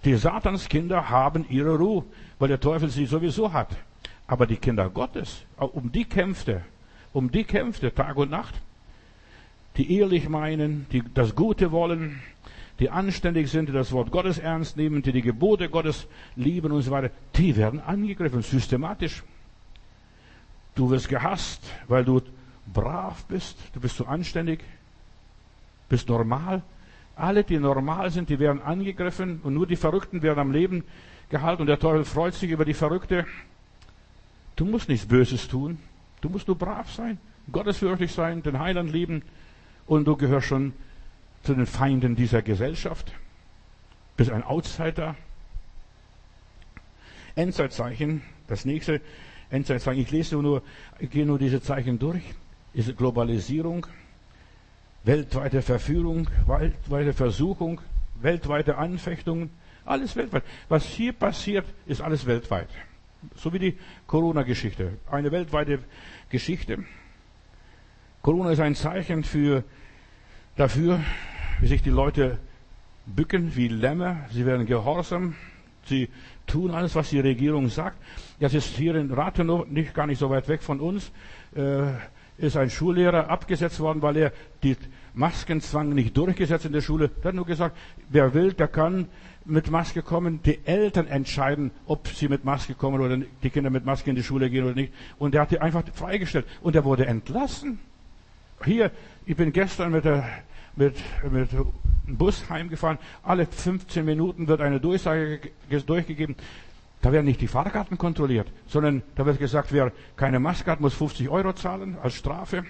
[0.05, 2.05] Die Satanskinder haben ihre Ruhe,
[2.39, 3.69] weil der Teufel sie sowieso hat.
[4.27, 6.63] Aber die Kinder Gottes, um die kämpfte,
[7.13, 8.55] um die kämpfte Tag und Nacht.
[9.77, 12.21] Die ehrlich meinen, die das Gute wollen,
[12.79, 16.83] die anständig sind, die das Wort Gottes ernst nehmen, die die Gebote Gottes lieben und
[16.83, 19.25] so weiter, die werden angegriffen, systematisch.
[20.75, 22.23] Du wirst gehasst, weil du
[22.73, 24.61] brav bist, du bist so anständig,
[25.89, 26.63] bist normal.
[27.17, 30.85] Alle, die normal sind, die werden angegriffen und nur die Verrückten werden am Leben
[31.31, 33.27] gehalten und der Teufel freut sich über die Verrückte.
[34.55, 35.79] Du musst nichts Böses tun.
[36.21, 37.19] Du musst nur brav sein,
[37.51, 39.23] gottesfürchtig sein, den Heiland lieben
[39.87, 40.73] und du gehörst schon
[41.43, 43.13] zu den Feinden dieser Gesellschaft.
[44.17, 45.15] Bist ein Outsider.
[47.37, 49.01] Endzeitzeichen, das nächste.
[49.51, 50.03] Endzeitzeichen.
[50.03, 50.63] Ich lese nur,
[50.99, 52.23] ich gehe nur diese Zeichen durch.
[52.75, 53.87] Ist Globalisierung,
[55.05, 57.81] weltweite Verführung, weltweite Versuchung,
[58.21, 59.51] weltweite Anfechtung,
[59.89, 60.43] Alles weltweit.
[60.69, 62.69] Was hier passiert, ist alles weltweit.
[63.37, 64.99] So wie die Corona-Geschichte.
[65.11, 65.79] Eine weltweite
[66.29, 66.85] Geschichte.
[68.21, 69.65] Corona ist ein Zeichen für,
[70.59, 71.01] dafür,
[71.61, 72.37] wie sich die Leute
[73.07, 74.17] bücken wie Lämmer.
[74.33, 75.35] Sie werden gehorsam.
[75.87, 76.09] Sie
[76.47, 77.97] tun alles, was die Regierung sagt.
[78.41, 81.13] Jetzt ist hier in Rathenow, nicht gar nicht so weit weg von uns,
[81.55, 81.93] äh,
[82.39, 84.77] ist ein Schullehrer abgesetzt worden, weil er die
[85.15, 87.09] Maskenzwang nicht durchgesetzt in der Schule.
[87.09, 87.77] Der hat nur gesagt,
[88.11, 89.09] wer will, der kann
[89.45, 90.41] mit Maske kommen.
[90.43, 94.23] Die Eltern entscheiden, ob sie mit Maske kommen oder die Kinder mit Maske in die
[94.23, 94.93] Schule gehen oder nicht.
[95.19, 96.47] Und er hat die einfach freigestellt.
[96.63, 97.79] Und er wurde entlassen.
[98.65, 98.91] Hier,
[99.25, 100.29] ich bin gestern mit der
[100.79, 100.97] mit,
[101.31, 101.51] mit
[102.07, 102.99] Bus heimgefahren.
[103.23, 105.41] Alle 15 Minuten wird eine Durchsage
[105.87, 106.37] durchgegeben.
[107.03, 110.95] Da werden nicht die Fahrkarten kontrolliert, sondern da wird gesagt, wer keine Maske hat, muss
[110.95, 112.65] 50 Euro zahlen als Strafe.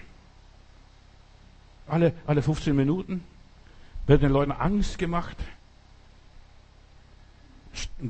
[1.86, 3.24] Alle, alle 15 Minuten
[4.06, 5.36] wird den Leuten Angst gemacht.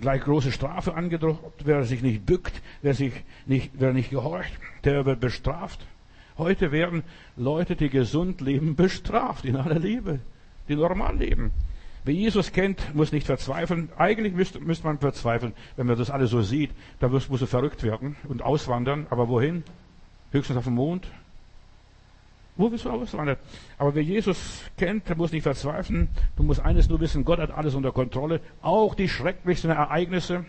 [0.01, 1.53] Gleich große Strafe angedroht.
[1.63, 3.13] Wer sich nicht bückt, wer sich
[3.47, 5.87] nicht, wer nicht gehorcht, der wird bestraft.
[6.39, 7.03] Heute werden
[7.37, 10.21] Leute, die gesund leben, bestraft in aller Liebe,
[10.69, 11.51] die normal leben.
[12.05, 13.91] Wer Jesus kennt, muss nicht verzweifeln.
[13.99, 16.71] Eigentlich müsste, müsste man verzweifeln, wenn man das alles so sieht.
[17.01, 19.09] Da muss, muss er verrückt werden und auswandern.
[19.11, 19.65] Aber wohin?
[20.31, 21.09] Höchstens auf den Mond.
[22.57, 23.37] Wo willst du auswandern?
[23.77, 26.09] Aber wer Jesus kennt, der muss nicht verzweifeln.
[26.37, 28.41] Du musst eines nur wissen, Gott hat alles unter Kontrolle.
[28.63, 30.45] Auch die schrecklichsten Ereignisse.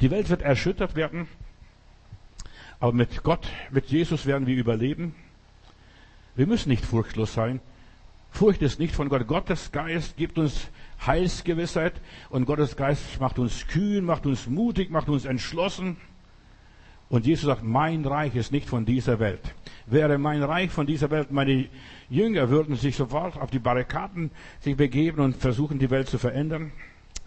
[0.00, 1.28] Die Welt wird erschüttert werden.
[2.78, 5.14] Aber mit Gott, mit Jesus werden wir überleben.
[6.34, 7.60] Wir müssen nicht furchtlos sein.
[8.30, 9.26] Furcht ist nicht von Gott.
[9.26, 10.68] Gottes Geist gibt uns
[11.06, 11.94] Heilsgewissheit
[12.28, 15.96] und Gottes Geist macht uns kühn, macht uns mutig, macht uns entschlossen.
[17.08, 19.54] Und Jesus sagt, mein Reich ist nicht von dieser Welt.
[19.86, 21.68] Wäre mein Reich von dieser Welt, meine
[22.10, 26.72] Jünger würden sich sofort auf die Barrikaden sich begeben und versuchen, die Welt zu verändern.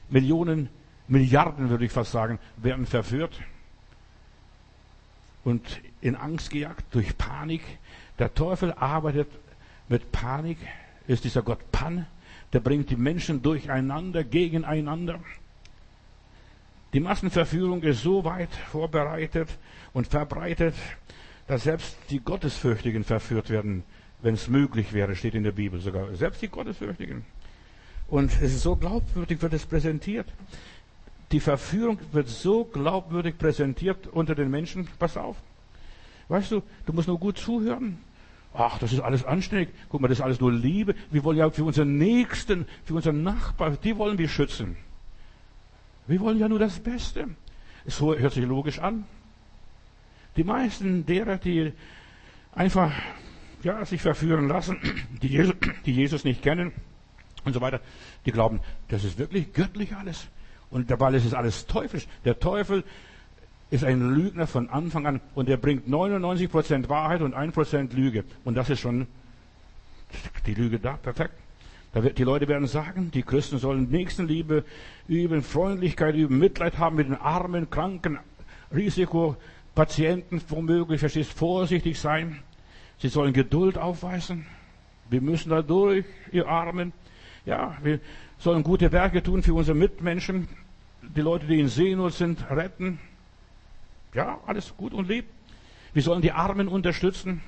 [0.10, 0.70] Millionen,
[1.08, 3.40] Milliarden, würde ich fast sagen, werden verführt
[5.50, 7.62] und in Angst gejagt durch Panik.
[8.20, 9.28] Der Teufel arbeitet
[9.88, 10.58] mit Panik,
[11.08, 12.06] ist dieser Gott Pan,
[12.54, 15.20] der bringt die Menschen durcheinander, gegeneinander.
[16.94, 19.50] Die Massenverführung ist so weit vorbereitet
[19.94, 20.76] und verbreitet,
[21.48, 23.84] dass selbst die Gottesfürchtigen verführt werden,
[24.22, 26.14] wenn es möglich wäre, steht in der Bibel sogar.
[26.16, 27.26] Selbst die Gottesfürchtigen.
[28.08, 30.28] Und es ist so glaubwürdig, wird es präsentiert.
[31.32, 34.88] Die Verführung wird so glaubwürdig präsentiert unter den Menschen.
[34.98, 35.38] Pass auf.
[36.28, 38.00] Weißt du, du musst nur gut zuhören.
[38.54, 39.70] Ach, das ist alles anständig.
[39.90, 40.96] Guck mal, das ist alles nur Liebe.
[41.12, 44.78] Wir wollen ja für unseren Nächsten, für unseren Nachbarn, die wollen wir schützen.
[46.08, 47.28] Wir wollen ja nur das Beste.
[47.86, 49.06] Es hört sich logisch an.
[50.36, 51.74] Die meisten derer, die
[52.52, 52.92] einfach
[53.64, 54.80] ja, sich verführen lassen,
[55.22, 56.72] die Jesus, die Jesus nicht kennen
[57.46, 57.82] und so weiter,
[58.26, 60.28] die glauben, das ist wirklich göttlich alles.
[60.72, 62.08] Und dabei ist es alles teuflisch.
[62.26, 62.84] Der Teufel
[63.72, 68.24] ist ein Lügner von Anfang an und er bringt 99% Wahrheit und 1% Lüge.
[68.44, 69.08] Und das ist schon
[70.46, 71.34] die Lüge da, perfekt.
[71.94, 74.64] Da wird, die Leute werden sagen, die Christen sollen Nächstenliebe
[75.08, 78.20] üben, Freundlichkeit üben, Mitleid haben mit den Armen, Kranken,
[78.74, 82.40] Risikopatienten, womöglich, verstehst, vorsichtig sein.
[83.00, 84.46] Sie sollen Geduld aufweisen.
[85.10, 86.94] Wir müssen da durch, ihr Armen.
[87.46, 88.00] Ja, wir
[88.40, 90.48] sollen gute Werke tun für unsere Mitmenschen,
[91.02, 93.00] die Leute, die in Seenot sind, retten.
[94.14, 95.26] Ja, alles gut und lieb.
[95.94, 97.42] Wir sollen die Armen unterstützen,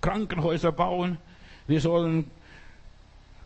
[0.00, 1.18] Krankenhäuser bauen.
[1.66, 2.30] Wir sollen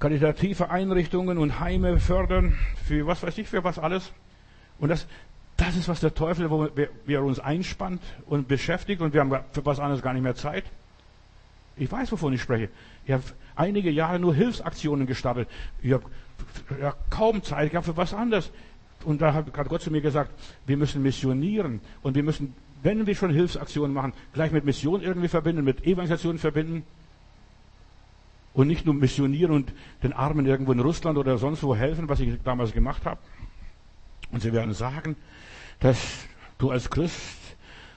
[0.01, 4.13] karitative Einrichtungen und Heime fördern, für was weiß ich, für was alles.
[4.79, 5.07] Und das,
[5.57, 6.69] das ist, was der Teufel, wo
[7.05, 10.65] wir uns einspannt und beschäftigt und wir haben für was anderes gar nicht mehr Zeit.
[11.77, 12.69] Ich weiß, wovon ich spreche.
[13.07, 13.23] Ich habe
[13.55, 15.49] einige Jahre nur Hilfsaktionen gestartet.
[15.83, 16.05] Ich habe
[16.81, 18.51] ja, kaum Zeit gehabt für was anderes.
[19.05, 20.31] Und da hat Gott zu mir gesagt,
[20.67, 25.29] wir müssen missionieren und wir müssen, wenn wir schon Hilfsaktionen machen, gleich mit Mission irgendwie
[25.29, 26.85] verbinden, mit Evangelisation verbinden.
[28.55, 29.73] Und nicht nur missionieren und
[30.03, 33.21] den Armen irgendwo in Russland oder sonst wo helfen, was ich damals gemacht habe.
[34.33, 35.17] Und sie werden sagen,
[35.79, 36.27] dass
[36.59, 37.39] du als Christ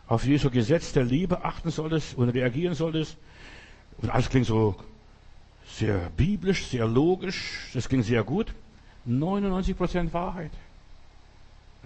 [0.07, 3.17] auf Jesu Gesetz der Liebe achten solltest und reagieren solltest.
[3.97, 4.75] Und alles klingt so
[5.77, 8.53] sehr biblisch, sehr logisch, das ging sehr gut.
[9.07, 10.51] 99% Wahrheit.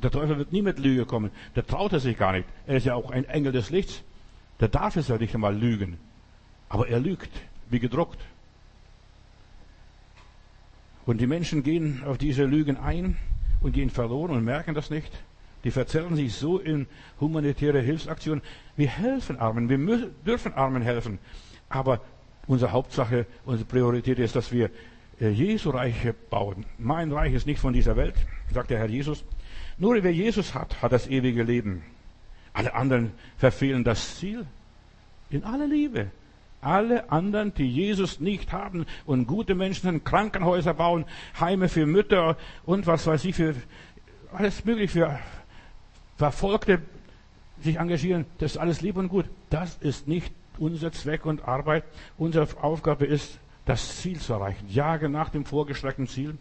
[0.03, 1.31] Der Teufel wird nie mit Lüge kommen.
[1.55, 2.47] Der traut er sich gar nicht.
[2.67, 4.03] Er ist ja auch ein Engel des Lichts.
[4.59, 5.97] Der darf es ja nicht einmal lügen.
[6.67, 7.31] Aber er lügt,
[7.69, 8.19] wie gedruckt.
[11.05, 13.17] Und die Menschen gehen auf diese Lügen ein
[13.61, 15.11] und gehen verloren und merken das nicht.
[15.63, 16.87] Die verzerren sich so in
[17.19, 18.43] humanitäre Hilfsaktionen.
[18.75, 21.19] Wir helfen Armen, wir dürfen Armen helfen.
[21.69, 22.01] Aber
[22.47, 24.69] Unsere Hauptsache, unsere Priorität ist, dass wir
[25.19, 25.95] äh, Jesu Reich
[26.29, 26.65] bauen.
[26.77, 28.15] Mein Reich ist nicht von dieser Welt.
[28.53, 29.23] sagt der Herr Jesus.
[29.77, 31.83] Nur wer Jesus hat, hat das ewige Leben.
[32.53, 34.45] Alle anderen verfehlen das Ziel.
[35.29, 36.11] In aller Liebe.
[36.61, 41.05] Alle anderen, die Jesus nicht haben und gute Menschen sind, Krankenhäuser bauen,
[41.39, 43.55] Heime für Mütter und was weiß ich, für
[44.33, 45.19] alles möglich für
[46.17, 46.81] Verfolgte
[47.61, 49.25] sich engagieren, das ist alles lieb und gut.
[49.49, 51.83] Das ist nicht unser Zweck und Arbeit.
[52.17, 54.67] Unsere Aufgabe ist, das Ziel zu erreichen.
[54.69, 56.37] Jage nach dem vorgestreckten Ziel.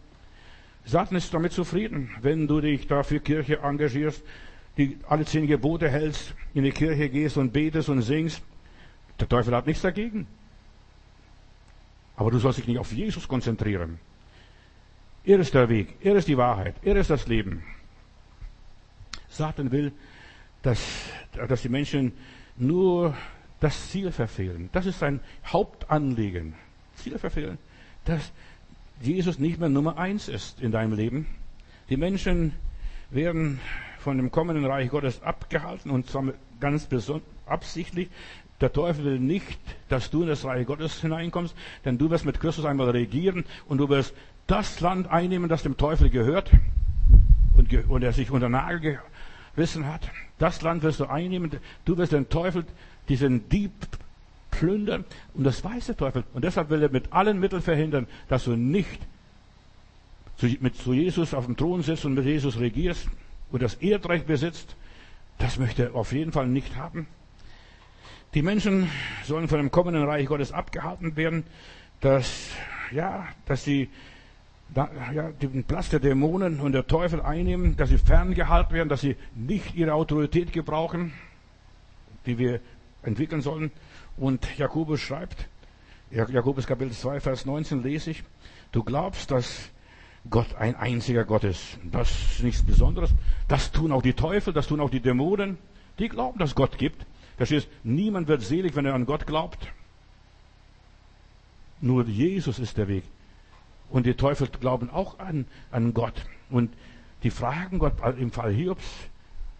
[0.85, 4.23] Satan ist damit zufrieden, wenn du dich da für Kirche engagierst,
[4.77, 8.43] die alle zehn Gebote hältst, in die Kirche gehst und betest und singst.
[9.19, 10.27] Der Teufel hat nichts dagegen.
[12.15, 13.99] Aber du sollst dich nicht auf Jesus konzentrieren.
[15.23, 17.63] Er ist der Weg, er ist die Wahrheit, er ist das Leben.
[19.27, 19.91] Satan will,
[20.61, 20.79] dass,
[21.47, 22.13] dass die Menschen
[22.57, 23.15] nur
[23.65, 24.69] das Ziel verfehlen.
[24.73, 26.53] Das ist sein Hauptanliegen.
[26.97, 27.57] Ziel verfehlen.
[28.05, 28.31] Dass
[29.01, 31.25] Jesus nicht mehr Nummer eins ist in deinem Leben.
[31.89, 32.53] Die Menschen
[33.09, 33.59] werden
[33.97, 36.25] von dem kommenden Reich Gottes abgehalten und zwar
[36.59, 36.87] ganz
[37.47, 38.09] absichtlich.
[38.61, 39.57] Der Teufel will nicht,
[39.89, 43.79] dass du in das Reich Gottes hineinkommst, denn du wirst mit Christus einmal regieren und
[43.79, 44.13] du wirst
[44.45, 46.51] das Land einnehmen, das dem Teufel gehört
[47.57, 48.99] und, und er sich unter Nagel
[49.55, 50.07] gerissen hat.
[50.37, 51.49] Das Land wirst du einnehmen.
[51.85, 52.65] Du wirst den Teufel,
[53.09, 53.71] diesen Dieb
[54.51, 55.05] plündern.
[55.33, 56.23] Und das weiß der Teufel.
[56.33, 58.99] Und deshalb will er mit allen Mitteln verhindern, dass du nicht
[60.37, 63.07] zu, mit zu Jesus auf dem Thron sitzt und mit Jesus regierst
[63.51, 64.75] und das Erdreich besitzt.
[65.37, 67.07] Das möchte er auf jeden Fall nicht haben.
[68.33, 68.89] Die Menschen
[69.23, 71.45] sollen von dem kommenden Reich Gottes abgehalten werden,
[72.01, 72.49] dass,
[72.91, 73.89] ja, dass sie
[74.73, 79.01] da, ja, den Platz der Dämonen und der Teufel einnehmen, dass sie ferngehalten werden, dass
[79.01, 81.13] sie nicht ihre Autorität gebrauchen,
[82.25, 82.59] die wir
[83.05, 83.71] entwickeln sollen.
[84.17, 85.47] Und Jakobus schreibt,
[86.11, 88.23] Jakobus Kapitel 2, Vers 19 lese ich,
[88.71, 89.69] du glaubst, dass
[90.29, 91.77] Gott ein einziger Gott ist.
[91.83, 93.11] Das ist nichts Besonderes.
[93.47, 95.57] Das tun auch die Teufel, das tun auch die Dämonen.
[95.99, 97.05] Die glauben, dass Gott gibt.
[97.37, 97.67] Verstehst?
[97.83, 99.67] Niemand wird selig, wenn er an Gott glaubt.
[101.81, 103.03] Nur Jesus ist der Weg.
[103.89, 106.25] Und die Teufel glauben auch an, an Gott.
[106.49, 106.73] Und
[107.23, 108.85] die fragen Gott im Fall Hiobs,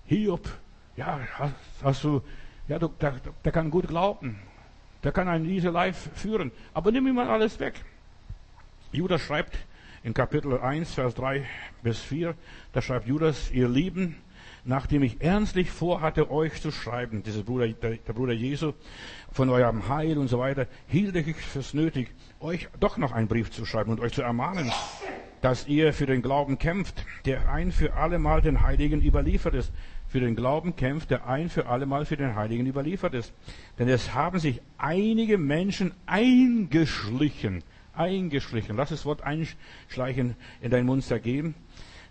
[0.05, 0.49] Hiob,
[0.97, 1.53] ja, hast,
[1.84, 2.21] hast du
[2.67, 4.39] ja, du, der, der kann gut glauben.
[5.04, 6.51] Der kann ein easy life führen.
[6.73, 7.75] Aber nimm ihm mal alles weg.
[8.91, 9.58] Judas schreibt
[10.04, 11.45] in Kapitel 1, Vers 3
[11.84, 12.36] bis 4,
[12.73, 14.15] da schreibt Judas, ihr Lieben,
[14.63, 18.73] nachdem ich ernstlich vorhatte, euch zu schreiben, dieser Bruder, der, der Bruder Jesu,
[19.32, 23.51] von eurem Heil und so weiter, hielt ich fürs nötig, euch doch noch einen Brief
[23.51, 24.71] zu schreiben und euch zu ermahnen,
[25.41, 29.71] dass ihr für den Glauben kämpft, der ein für alle Mal den Heiligen überliefert ist
[30.15, 33.34] für den Glauben kämpft, der ein für allemal für den Heiligen überliefert ist.
[33.78, 41.04] Denn es haben sich einige Menschen eingeschlichen, eingeschlichen, lass das Wort einschleichen in deinen Mund
[41.04, 41.54] zergeben.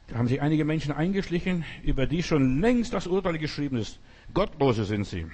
[0.09, 3.99] Da haben sich einige Menschen eingeschlichen, über die schon längst das Urteil geschrieben ist.
[4.35, 5.25] Gottlose sind sie.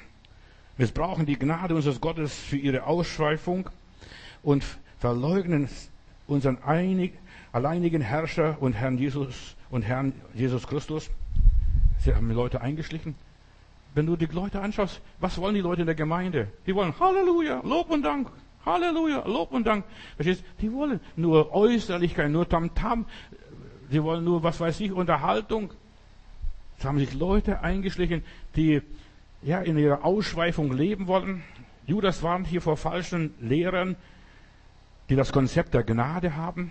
[0.79, 3.69] Missbrauchen die Gnade unseres Gottes für ihre Ausschweifung
[4.45, 4.65] und
[5.01, 5.69] verleugnen
[6.29, 7.15] unseren einig,
[7.51, 11.11] alleinigen Herrscher und Herrn Jesus und Herrn Jesus Christus.
[12.01, 13.15] Sie haben Leute eingeschlichen.
[13.95, 16.49] Wenn du die Leute anschaust, was wollen die Leute in der Gemeinde?
[16.67, 18.29] Die wollen Halleluja, Lob und Dank.
[18.65, 19.85] Halleluja, Lob und Dank.
[20.17, 20.45] Verstehst?
[20.61, 23.01] Die wollen nur Äußerlichkeit, nur Tamtam.
[23.01, 23.05] -Tam.
[23.91, 25.73] Die wollen nur, was weiß ich, Unterhaltung.
[26.79, 28.25] Es haben sich Leute eingeschlichen,
[28.57, 28.81] die
[29.43, 31.43] ja in ihrer Ausschweifung leben wollen.
[31.87, 33.97] Judas warnt hier vor falschen Lehrern,
[35.09, 36.71] die das Konzept der Gnade haben.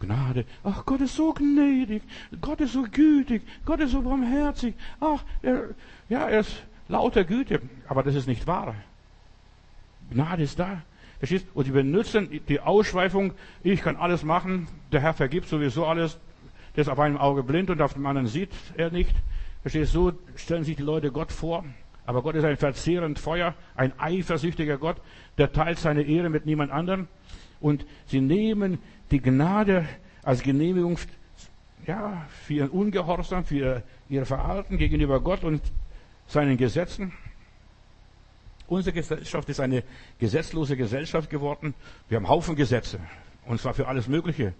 [0.00, 0.44] Gnade.
[0.62, 2.02] Ach, Gott ist so gnädig.
[2.40, 3.42] Gott ist so gütig.
[3.64, 4.74] Gott ist so barmherzig.
[5.00, 5.70] Ach, er,
[6.08, 7.60] ja, er ist lauter Güte.
[7.88, 8.74] Aber das ist nicht wahr.
[10.10, 10.82] Gnade ist da.
[11.18, 11.46] Verstehst?
[11.54, 13.32] Und sie benutzen die Ausschweifung.
[13.62, 14.68] Ich kann alles machen.
[14.92, 16.18] Der Herr vergibt sowieso alles.
[16.74, 19.14] Der ist auf einem Auge blind und auf dem anderen sieht er nicht.
[19.62, 19.92] Verstehst?
[19.92, 21.64] So stellen sich die Leute Gott vor.
[22.04, 24.96] Aber Gott ist ein verzehrend Feuer, ein eifersüchtiger Gott,
[25.38, 27.08] der teilt seine Ehre mit niemand anderem.
[27.60, 28.78] Und sie nehmen
[29.10, 29.86] die Gnade
[30.22, 30.98] als Genehmigung
[31.86, 35.62] ja, für ihren Ungehorsam, für ihr Verhalten gegenüber Gott und
[36.26, 37.12] seinen Gesetzen.
[38.66, 39.84] Unsere Gesellschaft ist eine
[40.18, 41.74] gesetzlose Gesellschaft geworden.
[42.08, 42.98] Wir haben Haufen Gesetze.
[43.44, 44.54] Und zwar für alles Mögliche.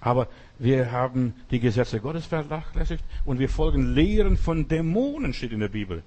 [0.00, 5.60] Aber wir haben die Gesetze Gottes vernachlässigt und wir folgen Lehren von Dämonen, steht in
[5.60, 6.02] der Bibel.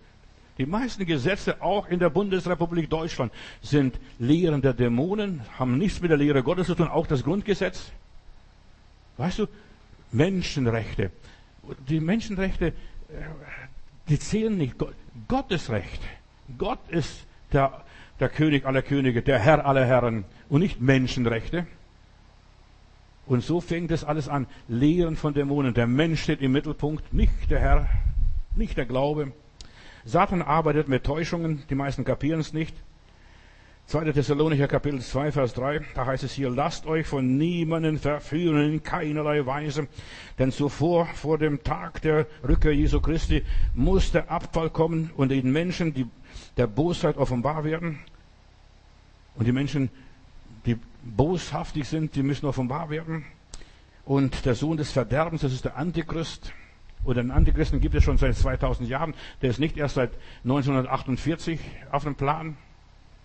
[0.59, 3.31] Die meisten Gesetze, auch in der Bundesrepublik Deutschland,
[3.61, 7.93] sind Lehren der Dämonen, haben nichts mit der Lehre Gottes zu tun, auch das Grundgesetz.
[9.15, 9.47] Weißt du,
[10.11, 11.11] Menschenrechte.
[11.87, 12.73] Die Menschenrechte, äh,
[14.09, 14.75] die zählen nicht.
[15.29, 16.01] Gottes Recht.
[16.57, 17.85] Gott ist der,
[18.19, 21.67] der König aller Könige, der Herr aller Herren und nicht Menschenrechte.
[23.27, 24.45] Und so fängt es alles an.
[24.67, 25.73] Lehren von Dämonen.
[25.73, 27.89] Der Mensch steht im Mittelpunkt, nicht der Herr,
[28.55, 29.31] nicht der Glaube.
[30.09, 31.61] Satan arbeitet mit Täuschungen.
[31.69, 32.75] Die meisten kapieren es nicht.
[33.85, 34.11] 2.
[34.11, 38.83] Thessalonicher Kapitel 2, Vers 3, da heißt es hier, lasst euch von niemanden verführen in
[38.83, 39.87] keinerlei Weise,
[40.37, 43.43] denn zuvor, vor dem Tag der Rückkehr Jesu Christi,
[43.73, 46.05] muss der Abfall kommen und den Menschen die,
[46.57, 47.97] der Bosheit offenbar werden.
[49.35, 49.89] Und die Menschen,
[50.67, 53.25] die boshaftig sind, die müssen offenbar werden.
[54.05, 56.53] Und der Sohn des Verderbens, das ist der Antichrist.
[57.03, 59.13] Und den Antichristen gibt es schon seit 2000 Jahren.
[59.41, 60.11] Der ist nicht erst seit
[60.43, 61.59] 1948
[61.91, 62.57] auf dem Plan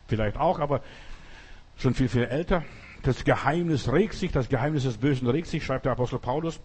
[0.07, 0.81] vielleicht auch, aber
[1.77, 2.65] schon viel, viel älter.
[3.03, 6.61] Das Geheimnis regt sich, das Geheimnis des Bösen regt sich, schreibt der Apostel Paulus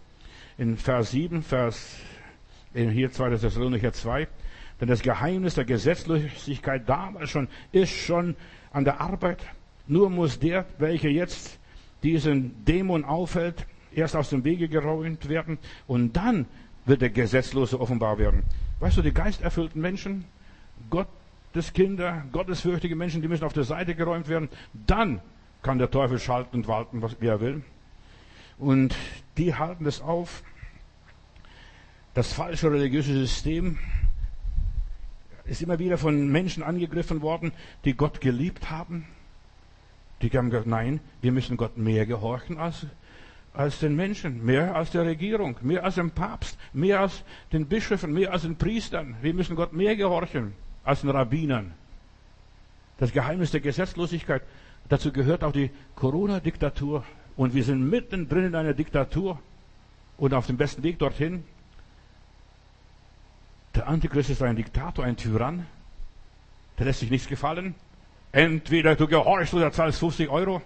[0.56, 1.98] in Vers 7, Vers,
[2.72, 3.36] hier 2.
[3.36, 4.28] Thessalonicher 2.
[4.80, 8.36] Denn das Geheimnis der Gesetzlosigkeit damals schon ist schon
[8.72, 9.44] an der Arbeit.
[9.86, 11.58] Nur muss der, welcher jetzt
[12.02, 16.46] diesen Dämon aufhält, erst aus dem Wege geräumt werden und dann
[16.90, 18.42] wird der Gesetzlose offenbar werden.
[18.80, 20.26] Weißt du, die geisterfüllten Menschen,
[20.90, 21.08] Gott
[21.52, 24.48] Gotteskinder, gottesfürchtige Menschen, die müssen auf der Seite geräumt werden.
[24.86, 25.20] Dann
[25.62, 27.62] kann der Teufel schalten und walten, was er will.
[28.56, 28.94] Und
[29.36, 30.44] die halten das auf.
[32.14, 33.78] Das falsche religiöse System
[35.44, 37.50] ist immer wieder von Menschen angegriffen worden,
[37.84, 39.06] die Gott geliebt haben.
[40.22, 42.86] Die haben gesagt, nein, wir müssen Gott mehr gehorchen als,
[43.52, 48.12] als den Menschen, mehr als der Regierung, mehr als dem Papst, mehr als den Bischöfen,
[48.12, 49.16] mehr als den Priestern.
[49.22, 51.72] Wir müssen Gott mehr gehorchen als den Rabbinern.
[52.98, 54.42] Das Geheimnis der Gesetzlosigkeit.
[54.88, 57.04] Dazu gehört auch die Corona-Diktatur.
[57.36, 59.38] Und wir sind mittendrin in einer Diktatur
[60.18, 61.44] und auf dem besten Weg dorthin.
[63.74, 65.66] Der Antichrist ist ein Diktator, ein Tyrann.
[66.78, 67.74] Der lässt sich nichts gefallen.
[68.32, 70.60] Entweder du gehorchst oder zahlst 50 Euro.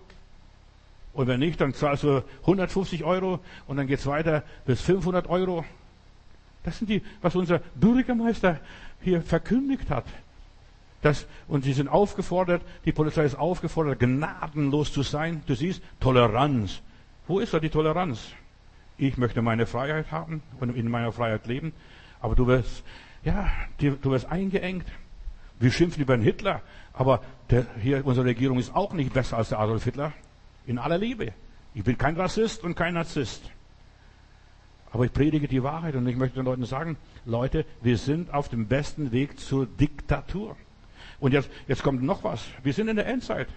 [1.15, 5.65] Und wenn nicht, dann zahlst du 150 Euro und dann geht's weiter bis 500 Euro.
[6.65, 8.59] Das sind die, was unser Bürgermeister
[9.01, 10.05] hier verkündigt hat.
[11.03, 15.43] Das, und sie sind aufgefordert, die Polizei ist aufgefordert, gnadenlos zu sein.
[15.47, 16.81] Du siehst, Toleranz.
[17.29, 18.33] Wo ist da die Toleranz?
[18.97, 21.73] Ich möchte meine Freiheit haben und in meiner Freiheit leben.
[22.21, 22.83] Aber du wirst,
[23.23, 24.87] ja, du wirst eingeengt.
[25.61, 26.63] Wir schimpfen über den Hitler,
[26.93, 30.13] aber der, hier, unsere Regierung ist auch nicht besser als der Adolf Hitler.
[30.67, 31.33] In aller Liebe.
[31.75, 33.51] Ich bin kein Rassist und kein Narzisst.
[34.93, 36.97] Aber ich predige die Wahrheit und ich möchte den Leuten sagen,
[37.27, 40.57] Leute, wir sind auf dem besten Weg zur Diktatur.
[41.19, 42.45] Und jetzt, jetzt kommt noch was.
[42.63, 43.49] Wir sind in der Endzeit.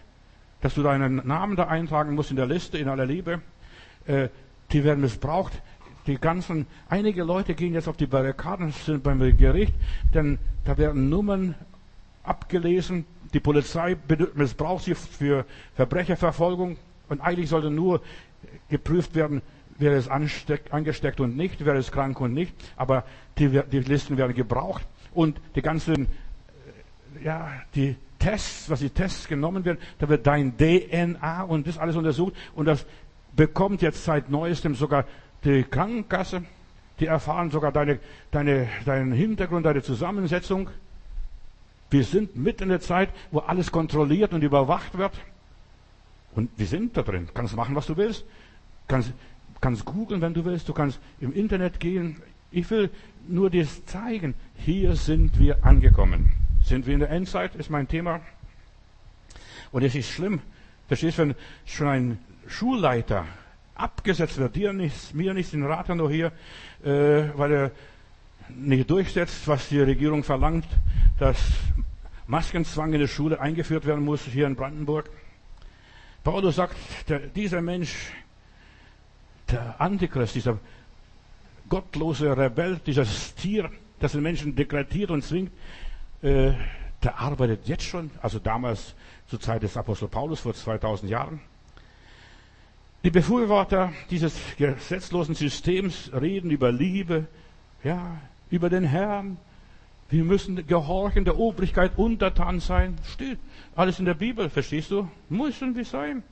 [0.62, 3.42] Dass du deinen Namen da eintragen musst in der Liste, in aller Liebe.
[4.08, 4.30] Äh,
[4.72, 5.54] die werden missbraucht.
[6.08, 9.74] Die ganzen, einige Leute gehen jetzt auf die Barrikaden, sind beim Gericht,
[10.14, 11.54] denn da werden Nummern
[12.24, 13.06] abgelesen.
[13.34, 13.98] Die Polizei
[14.34, 15.46] missbraucht sie für
[15.76, 16.78] Verbrecherverfolgung.
[17.10, 18.02] Und eigentlich sollte nur
[18.70, 19.42] geprüft werden,
[19.78, 22.54] wer ist angesteckt und nicht, wer ist krank und nicht.
[22.76, 23.04] Aber
[23.38, 29.28] die, die Listen werden gebraucht und die ganzen, äh, ja, die Tests, was die Tests
[29.28, 32.86] genommen werden, da wird dein DNA und das alles untersucht und das
[33.36, 35.06] bekommt jetzt seit neuestem sogar
[35.44, 36.44] die Krankenkasse.
[37.00, 38.00] Die erfahren sogar deine,
[38.32, 40.72] deine, deinen Hintergrund, deine Zusammensetzung.
[41.92, 45.14] Wir sind mitten in der Zeit, wo alles kontrolliert und überwacht wird.
[46.38, 47.28] Und wir sind da drin.
[47.34, 48.24] Kannst machen, was du willst.
[48.88, 49.12] Kannst,
[49.60, 52.22] kannst googeln, wenn du willst, du kannst im Internet gehen.
[52.52, 52.92] Ich will
[53.28, 56.32] nur dir zeigen, hier sind wir angekommen.
[56.64, 58.22] Sind wir in der Endzeit, ist mein Thema.
[59.72, 60.40] Und es ist schlimm.
[60.88, 61.36] Verstehst du, wenn
[61.66, 63.26] schon ein Schulleiter
[63.74, 66.32] abgesetzt wird, dir nichts, mir nichts, den Rat nur hier,
[66.84, 67.72] äh, weil er
[68.50, 70.68] nicht durchsetzt, was die Regierung verlangt,
[71.18, 71.40] dass
[72.28, 75.10] Maskenzwang in der Schule eingeführt werden muss, hier in Brandenburg.
[76.28, 76.76] Paulus sagt,
[77.08, 78.12] der, dieser Mensch
[79.50, 80.60] der Antichrist, dieser
[81.70, 83.72] gottlose Rebell, dieses Tier,
[84.02, 85.54] das den Menschen dekretiert und zwingt,
[86.22, 86.52] äh,
[87.02, 88.94] der arbeitet jetzt schon, also damals
[89.30, 91.40] zur Zeit des Apostel Paulus vor 2000 Jahren.
[93.06, 97.28] Die Befürworter dieses gesetzlosen Systems reden über Liebe,
[97.86, 98.18] ja,
[98.50, 99.38] über den Herrn.
[100.10, 102.98] Wir müssen gehorchen, der Obrigkeit untertan sein.
[103.04, 103.40] Steht
[103.76, 105.10] alles in der Bibel, verstehst du?
[105.30, 106.24] Müssen wir sein.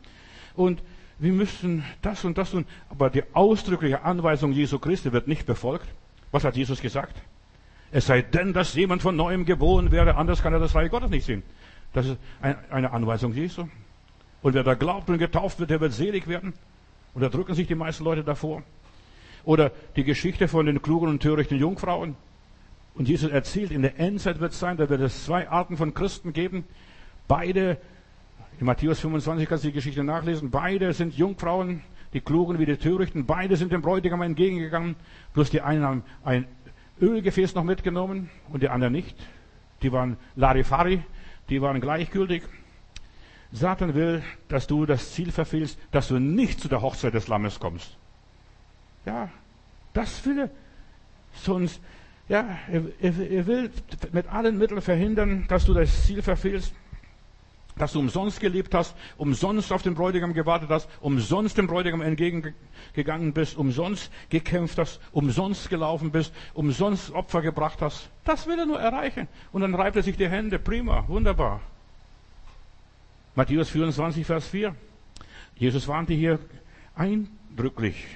[0.56, 0.82] Und
[1.20, 2.66] wir müssen das und das tun.
[2.90, 5.88] Aber die ausdrückliche Anweisung Jesu Christi wird nicht befolgt.
[6.32, 7.16] Was hat Jesus gesagt?
[7.92, 11.10] Es sei denn, dass jemand von neuem geboren wäre, anders kann er das Reich Gottes
[11.10, 11.44] nicht sehen.
[11.94, 13.68] Das ist eine Anweisung Jesu.
[14.42, 16.54] Und wer da glaubt und getauft wird, der wird selig werden.
[17.14, 18.64] Und da drücken sich die meisten Leute davor.
[19.46, 22.16] Oder die Geschichte von den klugen und törichten Jungfrauen.
[22.96, 25.94] Und Jesus erzählt, in der Endzeit wird es sein, da wird es zwei Arten von
[25.94, 26.64] Christen geben.
[27.28, 27.78] Beide
[28.60, 30.50] in Matthäus 25 kannst du die Geschichte nachlesen.
[30.50, 31.82] Beide sind Jungfrauen,
[32.14, 33.26] die Klugen wie die Törichten.
[33.26, 34.96] Beide sind dem Bräutigam entgegengegangen.
[35.34, 36.46] Bloß die einen haben ein
[37.02, 39.18] Ölgefäß noch mitgenommen und die anderen nicht.
[39.82, 41.04] Die waren Larifari,
[41.50, 42.44] die waren gleichgültig.
[43.52, 47.60] Satan will, dass du das Ziel verfehlst, dass du nicht zu der Hochzeit des Lammes
[47.60, 47.98] kommst.
[49.06, 49.30] Ja,
[49.94, 50.50] das will er.
[51.34, 51.82] Sonst,
[52.28, 53.72] ja, er, er, er will
[54.12, 56.74] mit allen Mitteln verhindern, dass du das Ziel verfehlst
[57.78, 63.34] dass du umsonst gelebt hast, umsonst auf den Bräutigam gewartet hast, umsonst dem Bräutigam entgegengegangen
[63.34, 68.10] bist, umsonst gekämpft hast, umsonst gelaufen bist, umsonst Opfer gebracht hast.
[68.24, 69.28] Das will er nur erreichen.
[69.52, 70.58] Und dann reibt er sich die Hände.
[70.60, 71.62] Prima, wunderbar.
[73.36, 74.74] Matthäus 24, Vers 4.
[75.58, 76.40] Jesus warnte hier
[76.96, 78.08] eindrücklich.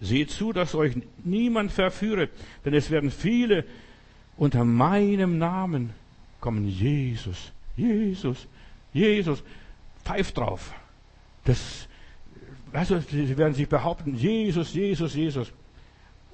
[0.00, 2.28] Seht zu, dass euch niemand verführe,
[2.64, 3.64] denn es werden viele
[4.36, 5.90] unter meinem Namen
[6.40, 6.68] kommen.
[6.68, 8.46] Jesus, Jesus,
[8.92, 9.42] Jesus,
[10.04, 10.72] pfeift drauf.
[11.44, 11.88] Das,
[12.72, 15.52] du, sie werden sich behaupten, Jesus, Jesus, Jesus.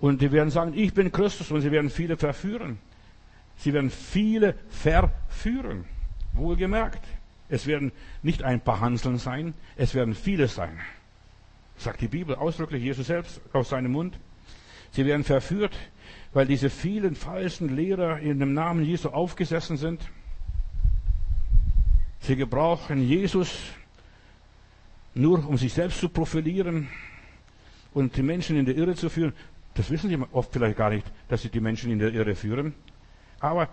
[0.01, 2.79] Und die werden sagen, ich bin Christus und sie werden viele verführen.
[3.57, 5.85] Sie werden viele verführen.
[6.35, 7.03] Wohlgemerkt.
[7.49, 7.93] Es werden
[8.23, 10.79] nicht ein paar Hanseln sein, es werden viele sein.
[11.77, 14.19] Sagt die Bibel ausdrücklich, Jesus selbst aus seinem Mund.
[14.93, 15.77] Sie werden verführt,
[16.33, 20.01] weil diese vielen falschen Lehrer in dem Namen Jesu aufgesessen sind.
[22.21, 23.59] Sie gebrauchen Jesus
[25.15, 26.89] nur, um sich selbst zu profilieren
[27.93, 29.33] und die Menschen in der Irre zu führen.
[29.75, 32.75] Das wissen sie oft vielleicht gar nicht, dass sie die Menschen in der Irre führen.
[33.41, 33.69] Aber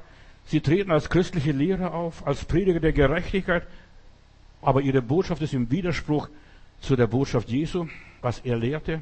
[0.45, 3.67] sie treten als christliche Lehrer auf, als Prediger der Gerechtigkeit,
[4.61, 6.29] aber ihre Botschaft ist im Widerspruch
[6.81, 7.87] zu der Botschaft Jesu,
[8.21, 9.01] was er lehrte.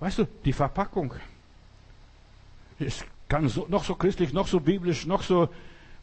[0.00, 1.14] Weißt du, die Verpackung
[2.78, 5.48] es kann so, noch so christlich, noch so biblisch, noch so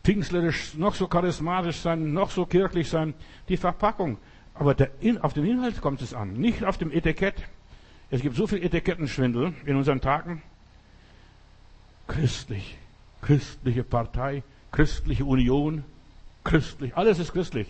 [0.04, 3.14] pfingstlerisch, noch so charismatisch sein, noch so kirchlich sein,
[3.48, 4.18] die Verpackung.
[4.54, 7.36] Aber in, auf den Inhalt kommt es an, nicht auf dem Etikett.
[8.10, 10.42] Es gibt so viel Etikettenschwindel in unseren Tagen.
[12.08, 12.78] Christlich,
[13.22, 15.84] christliche Partei, christliche Union,
[16.44, 17.68] christlich, alles ist christlich.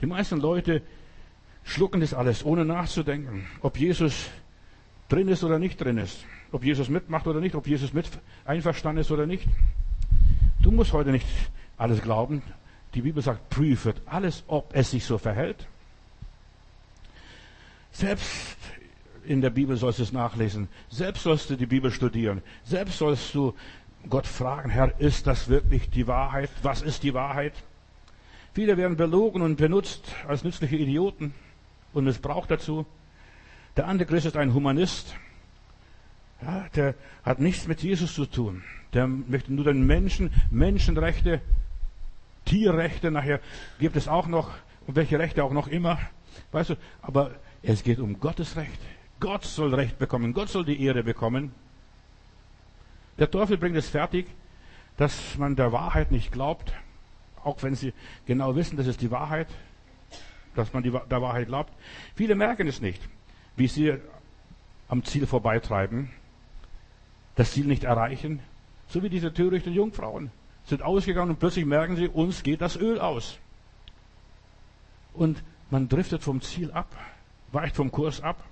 [0.00, 0.82] Die meisten Leute
[1.64, 4.28] schlucken das alles, ohne nachzudenken, ob Jesus
[5.08, 8.06] drin ist oder nicht drin ist, ob Jesus mitmacht oder nicht, ob Jesus mit
[8.44, 9.48] einverstanden ist oder nicht.
[10.60, 11.26] Du musst heute nicht
[11.76, 12.42] alles glauben.
[12.94, 15.66] Die Bibel sagt, prüfet alles, ob es sich so verhält.
[17.92, 18.56] Selbst
[19.24, 20.68] in der Bibel sollst du es nachlesen.
[20.88, 22.42] Selbst sollst du die Bibel studieren.
[22.64, 23.54] Selbst sollst du
[24.08, 26.50] Gott fragen, Herr, ist das wirklich die Wahrheit?
[26.62, 27.54] Was ist die Wahrheit?
[28.56, 31.34] Viele werden belogen und benutzt als nützliche Idioten
[31.92, 32.86] und missbraucht dazu.
[33.76, 35.14] Der Antichrist ist ein Humanist.
[36.40, 38.64] Ja, der hat nichts mit Jesus zu tun.
[38.94, 41.42] Der möchte nur den Menschen, Menschenrechte,
[42.46, 43.40] Tierrechte, nachher
[43.78, 44.48] gibt es auch noch,
[44.86, 45.98] und welche Rechte auch noch immer.
[46.52, 47.32] Weißt du, aber
[47.62, 48.80] es geht um Gottes Recht.
[49.20, 51.52] Gott soll Recht bekommen, Gott soll die Ehre bekommen.
[53.18, 54.26] Der Teufel bringt es fertig,
[54.96, 56.72] dass man der Wahrheit nicht glaubt,
[57.46, 57.92] auch wenn sie
[58.26, 59.48] genau wissen, das ist die Wahrheit,
[60.54, 61.72] dass man die, der Wahrheit glaubt.
[62.14, 63.00] Viele merken es nicht,
[63.56, 63.94] wie sie
[64.88, 66.10] am Ziel vorbeitreiben
[67.36, 68.40] das Ziel nicht erreichen.
[68.88, 70.30] So wie diese törichten Jungfrauen
[70.64, 73.38] sind ausgegangen und plötzlich merken sie, uns geht das Öl aus.
[75.14, 76.88] Und man driftet vom Ziel ab,
[77.52, 78.42] weicht vom Kurs ab.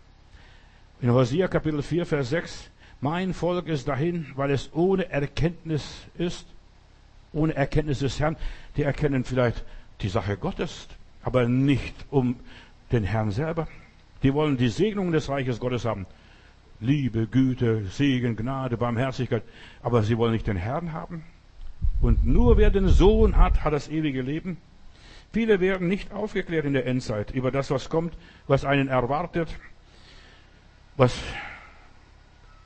[1.00, 2.70] In Hosea Kapitel 4, Vers 6,
[3.00, 6.46] mein Volk ist dahin, weil es ohne Erkenntnis ist,
[7.34, 8.36] ohne Erkenntnis des Herrn.
[8.76, 9.64] Die erkennen vielleicht
[10.00, 10.88] die Sache Gottes,
[11.22, 12.36] aber nicht um
[12.92, 13.68] den Herrn selber.
[14.22, 16.06] Die wollen die Segnungen des Reiches Gottes haben.
[16.80, 19.42] Liebe, Güte, Segen, Gnade, Barmherzigkeit.
[19.82, 21.24] Aber sie wollen nicht den Herrn haben.
[22.00, 24.56] Und nur wer den Sohn hat, hat das ewige Leben.
[25.32, 28.14] Viele werden nicht aufgeklärt in der Endzeit über das, was kommt,
[28.46, 29.48] was einen erwartet,
[30.96, 31.18] was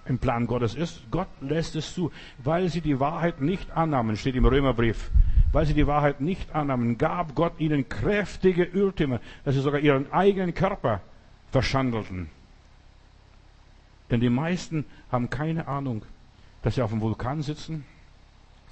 [0.08, 1.02] im Plan Gottes ist.
[1.10, 5.10] Gott lässt es zu, weil sie die Wahrheit nicht annahmen, steht im Römerbrief.
[5.52, 10.12] Weil sie die Wahrheit nicht annahmen, gab Gott ihnen kräftige Irrtümer, dass sie sogar ihren
[10.12, 11.00] eigenen Körper
[11.50, 12.28] verschandelten.
[14.10, 16.02] Denn die meisten haben keine Ahnung,
[16.62, 17.84] dass sie auf dem Vulkan sitzen.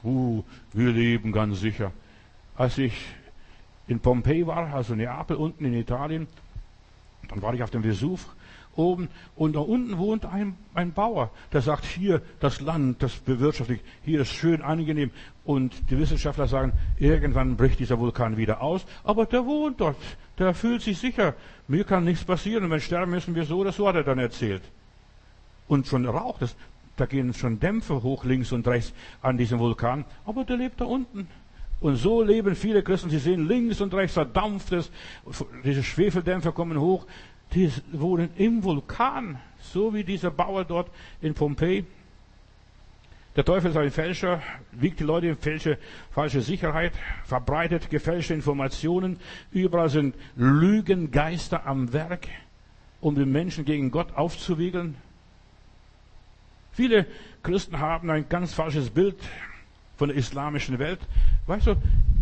[0.04, 1.92] Uh, wir leben ganz sicher.
[2.56, 3.06] Als ich
[3.88, 6.26] in Pompeji war, also Neapel unten in Italien,
[7.28, 8.35] dann war ich auf dem Vesuv
[8.76, 13.80] oben und da unten wohnt ein, ein Bauer, der sagt, hier das Land, das bewirtschaftet,
[14.04, 15.10] hier ist schön angenehm.
[15.44, 19.96] Und die Wissenschaftler sagen, irgendwann bricht dieser Vulkan wieder aus, aber der wohnt dort,
[20.38, 21.34] der fühlt sich sicher.
[21.68, 24.18] Mir kann nichts passieren und wenn sterben müssen wir so oder so, hat er dann
[24.18, 24.62] erzählt
[25.68, 26.56] und schon raucht es.
[26.96, 30.86] Da gehen schon Dämpfe hoch links und rechts an diesem Vulkan, aber der lebt da
[30.86, 31.28] unten.
[31.78, 33.10] Und so leben viele Christen.
[33.10, 34.90] Sie sehen links und rechts, da dampft es.
[35.62, 37.06] Diese Schwefeldämpfer kommen hoch.
[37.54, 39.38] Die wohnen im Vulkan.
[39.60, 40.90] So wie dieser Bauer dort
[41.20, 41.84] in Pompeji.
[43.36, 44.42] Der Teufel ist ein Fälscher,
[44.72, 45.76] wiegt die Leute in falsche,
[46.10, 46.92] falsche Sicherheit,
[47.24, 49.18] verbreitet gefälschte Informationen.
[49.52, 52.28] Überall sind Lügengeister am Werk,
[53.02, 54.94] um den Menschen gegen Gott aufzuwiegeln.
[56.72, 57.06] Viele
[57.42, 59.16] Christen haben ein ganz falsches Bild
[59.98, 61.00] von der islamischen Welt.
[61.46, 61.76] Weißt du,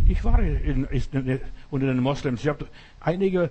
[0.09, 2.41] ich war in, in, unter den Moslems.
[2.41, 2.67] Ich habe
[3.01, 3.51] einige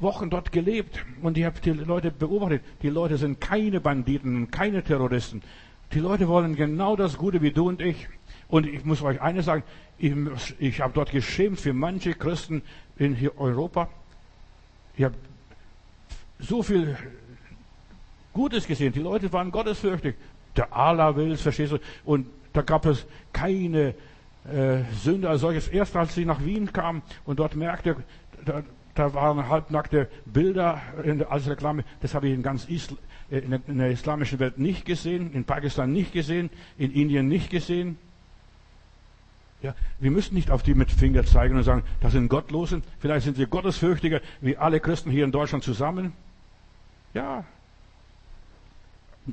[0.00, 2.62] Wochen dort gelebt und ich habe die Leute beobachtet.
[2.82, 5.42] Die Leute sind keine Banditen, keine Terroristen.
[5.92, 8.08] Die Leute wollen genau das Gute wie du und ich.
[8.48, 9.62] Und ich muss euch eines sagen,
[9.98, 10.14] ich,
[10.58, 12.62] ich habe dort geschämt für manche Christen
[12.96, 13.88] in Europa.
[14.96, 15.14] Ich habe
[16.38, 16.96] so viel
[18.32, 18.92] Gutes gesehen.
[18.92, 20.14] Die Leute waren gottesfürchtig.
[20.56, 21.78] Der Allah will es, verstehst du?
[22.04, 23.94] Und da gab es keine
[24.44, 25.68] äh, Sünde als solches.
[25.68, 27.96] Erst als sie nach Wien kam und dort merkte,
[28.44, 28.62] da,
[28.98, 30.80] da waren halbnackte Bilder
[31.28, 31.84] als Reklame.
[32.00, 32.96] Das habe ich in ganz Isl
[33.30, 37.98] äh, in der, islamischen Welt nicht gesehen, in Pakistan nicht gesehen, in Indien nicht gesehen.
[39.62, 42.82] Ja, wir müssen nicht auf die mit Finger zeigen und sagen, das sind Gottlose.
[43.00, 46.12] Vielleicht sind sie gottesfürchtiger wie alle Christen hier in Deutschland zusammen.
[47.14, 47.44] Ja,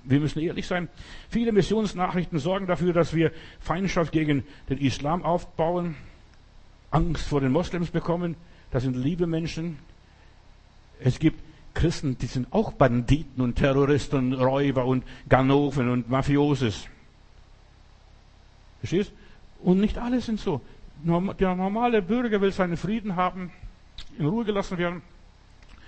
[0.04, 0.90] wir müssen ehrlich sein.
[1.30, 5.96] Viele Missionsnachrichten sorgen dafür, dass wir Feindschaft gegen den Islam aufbauen,
[6.92, 8.36] Angst vor den Moslems bekommen.
[8.76, 9.78] Das sind liebe Menschen.
[11.00, 11.42] Es gibt
[11.74, 16.86] Christen, die sind auch Banditen und Terroristen und Räuber und Ganoven und Mafioses.
[18.80, 19.14] Verstehst?
[19.64, 20.60] Und nicht alle sind so.
[21.06, 23.50] Der normale Bürger will seinen Frieden haben,
[24.20, 25.02] in Ruhe gelassen werden.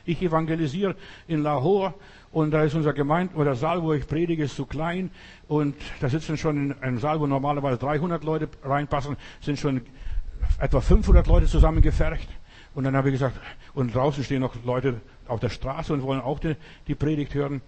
[0.06, 0.96] Ich evangelisiere
[1.28, 1.94] in Lahore
[2.32, 5.12] und da ist unser Gemeinde oder Saal, wo ich predige, ist zu klein
[5.50, 9.82] und da sitzen schon in einem Saal, wo normalerweise 300 Leute reinpassen, sind schon
[10.58, 12.30] etwa 500 Leute zusammengefercht.
[12.78, 13.40] Und dann habe ich gesagt,
[13.74, 16.56] und draußen stehen noch Leute auf der Straße und wollen auch die,
[16.86, 17.62] die Predigt hören.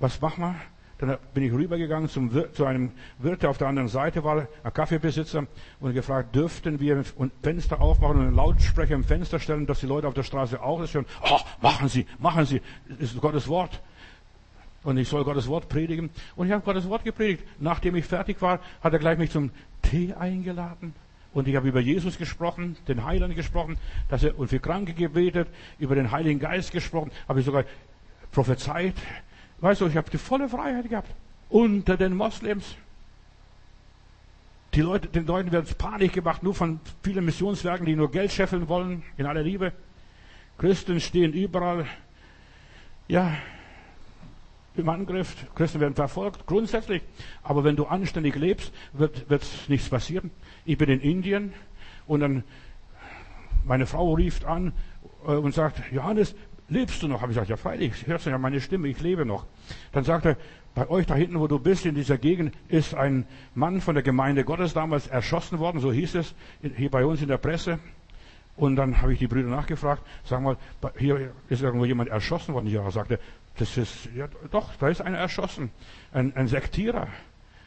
[0.00, 0.54] Was machen wir?
[0.98, 4.74] Dann bin ich rübergegangen zum, zu einem Wirt, der auf der anderen Seite war, ein
[4.74, 5.46] Kaffeebesitzer,
[5.80, 9.86] und gefragt, dürften wir ein Fenster aufmachen und einen Lautsprecher im Fenster stellen, dass die
[9.86, 11.06] Leute auf der Straße auch das hören.
[11.22, 13.80] Oh, machen Sie, machen Sie, das ist Gottes Wort.
[14.82, 16.10] Und ich soll Gottes Wort predigen.
[16.36, 17.44] Und ich habe Gottes Wort gepredigt.
[17.60, 20.92] Nachdem ich fertig war, hat er gleich mich zum Tee eingeladen.
[21.32, 23.76] Und ich habe über Jesus gesprochen, den Heiland gesprochen,
[24.08, 27.64] dass er, und für Kranke gebetet, über den Heiligen Geist gesprochen, habe ich sogar
[28.32, 28.94] prophezeit.
[29.60, 31.10] Weißt du, ich habe die volle Freiheit gehabt.
[31.48, 32.76] Unter den Moslems.
[34.74, 38.68] Die Leute, den Leuten wird Panik gemacht, nur von vielen Missionswerken, die nur Geld scheffeln
[38.68, 39.72] wollen, in aller Liebe.
[40.58, 41.86] Christen stehen überall.
[43.08, 43.36] Ja,
[44.80, 45.46] im Angriff.
[45.54, 47.02] Christen werden verfolgt, grundsätzlich.
[47.42, 50.30] Aber wenn du anständig lebst, wird, wird nichts passieren.
[50.64, 51.52] Ich bin in Indien
[52.06, 52.44] und dann
[53.64, 54.72] meine Frau rief an
[55.26, 56.34] äh, und sagt, Johannes,
[56.68, 57.20] lebst du noch?
[57.20, 59.46] Habe ich gesagt, ja freilich, hörst du ja meine Stimme, ich lebe noch.
[59.92, 60.36] Dann sagt er,
[60.74, 64.04] bei euch da hinten, wo du bist, in dieser Gegend, ist ein Mann von der
[64.04, 66.34] Gemeinde Gottes damals erschossen worden, so hieß es
[66.76, 67.80] hier bei uns in der Presse.
[68.56, 70.56] Und dann habe ich die Brüder nachgefragt, sag mal,
[70.98, 72.66] hier ist irgendwo jemand erschossen worden.
[72.66, 73.18] Ja, sagte,
[73.60, 75.70] das ist, ja, doch, da ist einer erschossen.
[76.12, 77.08] Ein, ein Sektierer.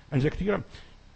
[0.10, 0.64] Ein Sektierer.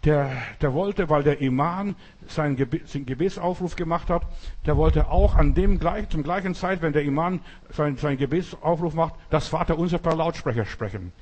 [0.04, 1.96] Der, der wollte, weil der Imam
[2.28, 4.22] seinen, Gebe Gebetsaufruf gemacht hat,
[4.66, 8.94] der wollte auch an dem gleich, zum gleichen Zeit, wenn der Imam seinen, seinen Gebetsaufruf
[8.94, 11.12] macht, das Vaterunser per Lautsprecher sprechen.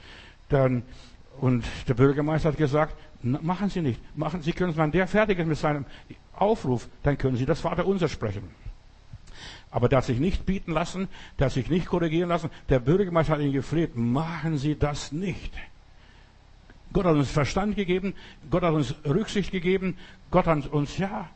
[0.50, 0.82] Dann,
[1.40, 4.00] und der Bürgermeister hat gesagt, machen Sie nicht.
[4.16, 5.86] Machen Sie können, wenn der fertig ist mit seinem
[6.34, 8.50] Aufruf, dann können Sie das Vaterunser sprechen.
[9.70, 11.08] Aber der hat sich nicht bieten lassen,
[11.38, 12.50] der hat sich nicht korrigieren lassen.
[12.68, 15.52] Der Bürgermeister hat ihn gefleht, machen Sie das nicht.
[16.92, 18.14] Gott hat uns Verstand gegeben,
[18.50, 19.98] Gott hat uns Rücksicht gegeben,
[20.30, 21.28] Gott hat uns, ja,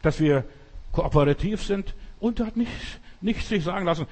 [0.00, 0.44] dass wir
[0.92, 4.06] kooperativ sind und hat nichts, nichts sich sagen lassen.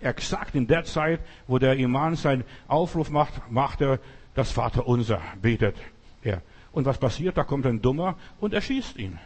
[0.00, 3.98] Exakt in der Zeit, wo der Imam seinen Aufruf macht, macht er
[4.34, 5.76] das Vaterunser, betet
[6.22, 6.42] er.
[6.72, 7.38] Und was passiert?
[7.38, 9.18] Da kommt ein Dummer und erschießt ihn.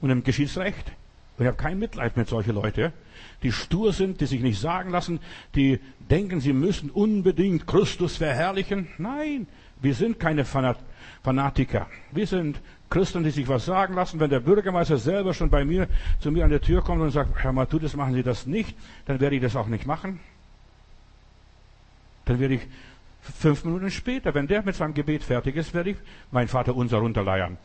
[0.00, 0.90] Und ihm geschieht's recht.
[1.36, 2.92] Und ich habe kein Mitleid mit solchen Leuten,
[3.42, 5.20] die stur sind, die sich nicht sagen lassen,
[5.54, 5.80] die
[6.10, 8.88] denken, sie müssen unbedingt Christus verherrlichen.
[8.96, 9.46] Nein,
[9.82, 11.88] wir sind keine Fanatiker.
[12.12, 14.20] Wir sind Christen, die sich was sagen lassen.
[14.20, 15.88] Wenn der Bürgermeister selber schon bei mir,
[16.20, 19.20] zu mir an der Tür kommt und sagt, Herr Matthäus, machen Sie das nicht, dann
[19.20, 20.20] werde ich das auch nicht machen.
[22.24, 22.62] Dann werde ich
[23.20, 25.96] fünf Minuten später, wenn der mit seinem Gebet fertig ist, werde ich
[26.30, 27.58] mein Vater unser runterleiern.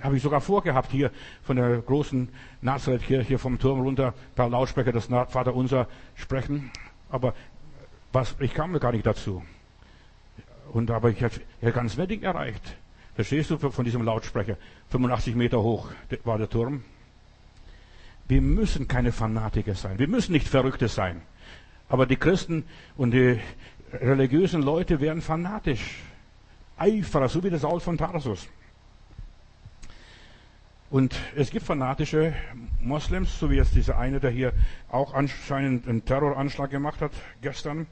[0.00, 1.10] Habe ich sogar vorgehabt, hier
[1.42, 2.28] von der großen
[2.62, 6.70] Nazareth-Kirche vom Turm runter per Lautsprecher das Vater unser sprechen.
[7.10, 7.34] Aber
[8.12, 9.42] was, ich kam gar nicht dazu.
[10.72, 11.40] Und aber ich hätte
[11.72, 12.76] ganz Wedding erreicht.
[13.14, 14.56] Verstehst du von diesem Lautsprecher?
[14.90, 15.90] 85 Meter hoch
[16.24, 16.84] war der Turm.
[18.28, 19.98] Wir müssen keine Fanatiker sein.
[19.98, 21.22] Wir müssen nicht Verrückte sein.
[21.88, 22.64] Aber die Christen
[22.96, 23.40] und die
[23.92, 26.02] religiösen Leute werden fanatisch.
[26.76, 28.46] Eiferer, so wie der Saul von Tarsus.
[30.90, 32.32] Und es gibt fanatische
[32.80, 34.54] Moslems, so wie jetzt dieser eine, der hier
[34.88, 37.12] auch anscheinend einen Terroranschlag gemacht hat
[37.42, 37.86] gestern.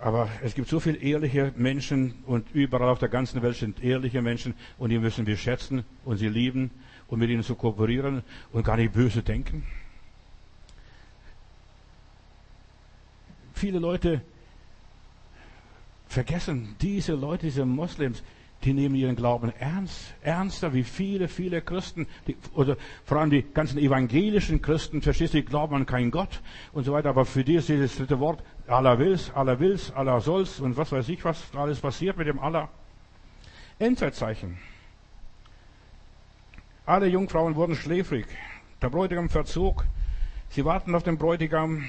[0.00, 4.22] Aber es gibt so viele ehrliche Menschen und überall auf der ganzen Welt sind ehrliche
[4.22, 6.70] Menschen und die müssen wir schätzen und sie lieben
[7.08, 9.66] und mit ihnen zu kooperieren und gar nicht böse denken.
[13.54, 14.20] Viele Leute
[16.08, 18.22] vergessen, diese Leute, diese Moslems,
[18.64, 23.42] die nehmen ihren Glauben ernst, ernster wie viele, viele Christen, die, oder vor allem die
[23.42, 26.40] ganzen evangelischen Christen, verstehst du, die glauben an keinen Gott
[26.72, 30.20] und so weiter, aber für die ist dieses dritte Wort, Allah will's, Allah will's, Allah
[30.20, 32.68] soll's und was weiß ich, was alles passiert mit dem Allah.
[33.78, 34.58] Endzeitzeichen.
[36.86, 38.26] Alle Jungfrauen wurden schläfrig.
[38.80, 39.84] Der Bräutigam verzog.
[40.48, 41.84] Sie warten auf den Bräutigam.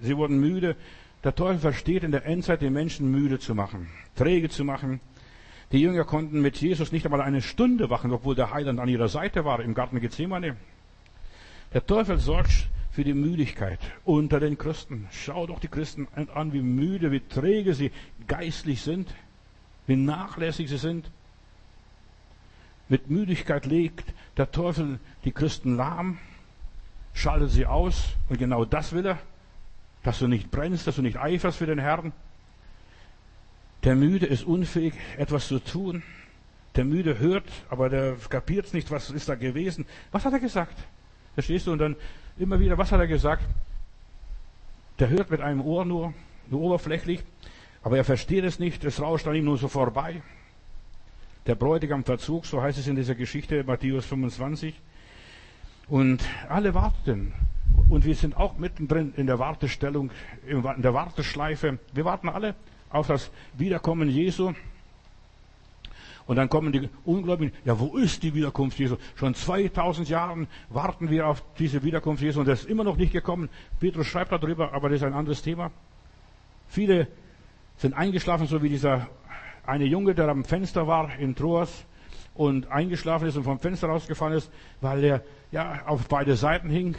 [0.00, 0.76] Sie wurden müde.
[1.22, 5.00] Der Teufel versteht in der Endzeit, den Menschen müde zu machen, träge zu machen.
[5.72, 9.08] Die Jünger konnten mit Jesus nicht einmal eine Stunde wachen, obwohl der Heiland an ihrer
[9.08, 10.56] Seite war im Garten Gethsemane.
[11.72, 15.08] Der Teufel sorgt für die Müdigkeit unter den Christen.
[15.10, 17.90] Schau doch die Christen an, wie müde, wie träge sie
[18.26, 19.14] geistlich sind,
[19.86, 21.10] wie nachlässig sie sind.
[22.90, 26.18] Mit Müdigkeit legt der Teufel die Christen lahm,
[27.14, 29.18] schaltet sie aus und genau das will er,
[30.02, 32.12] dass du nicht brennst, dass du nicht eiferst für den Herrn.
[33.84, 36.04] Der Müde ist unfähig, etwas zu tun.
[36.76, 39.86] Der Müde hört, aber der kapiert nicht, was ist da gewesen.
[40.12, 40.78] Was hat er gesagt?
[41.34, 41.72] Verstehst du?
[41.72, 41.96] Und dann
[42.38, 43.42] immer wieder, was hat er gesagt?
[45.00, 46.14] Der hört mit einem Ohr nur,
[46.48, 47.24] nur oberflächlich,
[47.82, 50.22] aber er versteht es nicht, es rauscht an ihm nur so vorbei.
[51.46, 54.80] Der Bräutigam verzog, so heißt es in dieser Geschichte, Matthäus 25.
[55.88, 57.32] Und alle warteten.
[57.88, 60.12] Und wir sind auch mittendrin in der Wartestellung,
[60.46, 61.80] in der Warteschleife.
[61.92, 62.54] Wir warten alle
[62.92, 64.52] auf das Wiederkommen Jesu.
[66.26, 68.96] Und dann kommen die Ungläubigen, ja, wo ist die Wiederkunft Jesu?
[69.16, 73.12] Schon 2000 Jahren warten wir auf diese Wiederkunft Jesu und das ist immer noch nicht
[73.12, 73.48] gekommen.
[73.80, 75.72] Petrus schreibt darüber, aber das ist ein anderes Thema.
[76.68, 77.08] Viele
[77.76, 79.08] sind eingeschlafen, so wie dieser
[79.66, 81.84] eine Junge, der am Fenster war in Troas
[82.34, 86.94] und eingeschlafen ist und vom Fenster rausgefallen ist, weil er ja auf beide Seiten hing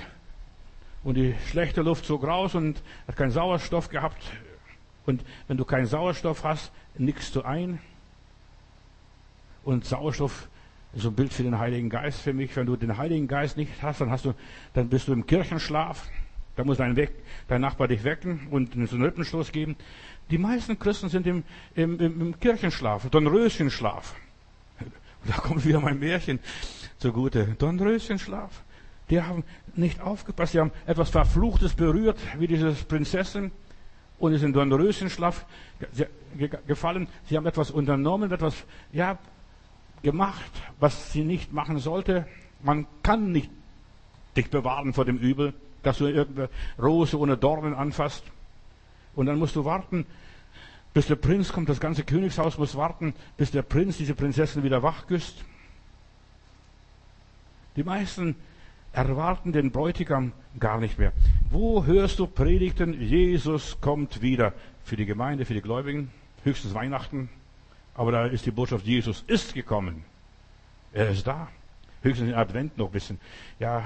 [1.04, 4.24] und die schlechte Luft zog raus und hat keinen Sauerstoff gehabt.
[5.06, 7.80] Und wenn du keinen Sauerstoff hast, nickst du ein.
[9.64, 10.47] Und Sauerstoff
[10.93, 12.56] ist so ein Bild für den Heiligen Geist für mich.
[12.56, 14.34] Wenn du den Heiligen Geist nicht hast, dann hast du,
[14.74, 16.10] dann bist du im Kirchenschlaf.
[16.56, 17.12] Da muss dein, Weg,
[17.47, 19.76] dein Nachbar dich wecken und einen Rippenstoß geben.
[20.30, 21.43] Die meisten Christen sind im,
[21.76, 24.16] im, im Kirchenschlaf, Dornröschenschlaf.
[25.26, 26.39] Da kommt wieder mein Märchen
[26.97, 27.56] zugute.
[27.58, 28.62] Dornröschenschlaf.
[29.10, 29.45] Die haben
[29.76, 33.51] nicht aufgepasst, sie haben etwas Verfluchtes berührt, wie diese Prinzessin,
[34.24, 35.45] und ist in Dornröschenschlaf
[36.65, 37.09] gefallen.
[37.26, 38.55] Sie haben etwas unternommen, etwas,
[38.93, 39.17] ja,
[40.01, 42.26] gemacht, was sie nicht machen sollte.
[42.61, 43.51] Man kann nicht
[44.38, 46.47] dich bewahren vor dem Übel, dass du irgendeine
[46.82, 48.24] Rose ohne Dornen anfasst.
[49.13, 50.05] Und dann musst du warten,
[50.93, 51.67] bis der Prinz kommt.
[51.67, 55.43] Das ganze Königshaus muss warten, bis der Prinz diese Prinzessin wieder wachküsst.
[57.76, 58.38] Die meisten
[58.94, 61.12] erwarten den Bräutigam gar nicht mehr.
[61.50, 62.94] Wo hörst du Predigten?
[63.02, 64.54] Jesus kommt wieder.
[64.84, 66.12] Für die Gemeinde, für die Gläubigen,
[66.44, 67.30] höchstens Weihnachten.
[67.96, 70.04] Aber da ist die Botschaft, Jesus ist gekommen.
[70.94, 71.48] Er ist da.
[72.02, 73.20] Höchstens in Advent noch ein bisschen.
[73.60, 73.84] Ja,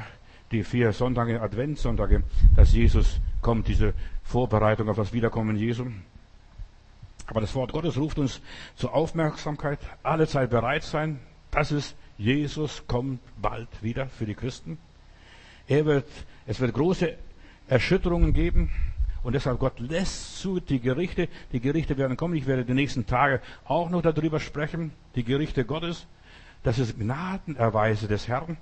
[0.52, 2.24] die vier Sonntage, Adventssonntage,
[2.56, 3.94] dass Jesus kommt, diese
[4.24, 5.88] Vorbereitung auf das Wiederkommen Jesu.
[7.28, 8.42] Aber das Wort Gottes ruft uns
[8.76, 11.20] zur Aufmerksamkeit, alle Zeit bereit sein.
[11.52, 14.80] Das ist Jesus kommt bald wieder für die Christen.
[15.68, 16.08] Er wird,
[16.46, 17.14] es wird große
[17.68, 18.72] Erschütterungen geben.
[19.24, 21.28] Und deshalb Gott lässt zu die Gerichte.
[21.52, 22.36] Die Gerichte werden kommen.
[22.36, 24.92] Ich werde die nächsten Tage auch noch darüber sprechen.
[25.16, 26.08] Die Gerichte Gottes.
[26.64, 28.58] Das ist Gnadenerweise des Herrn.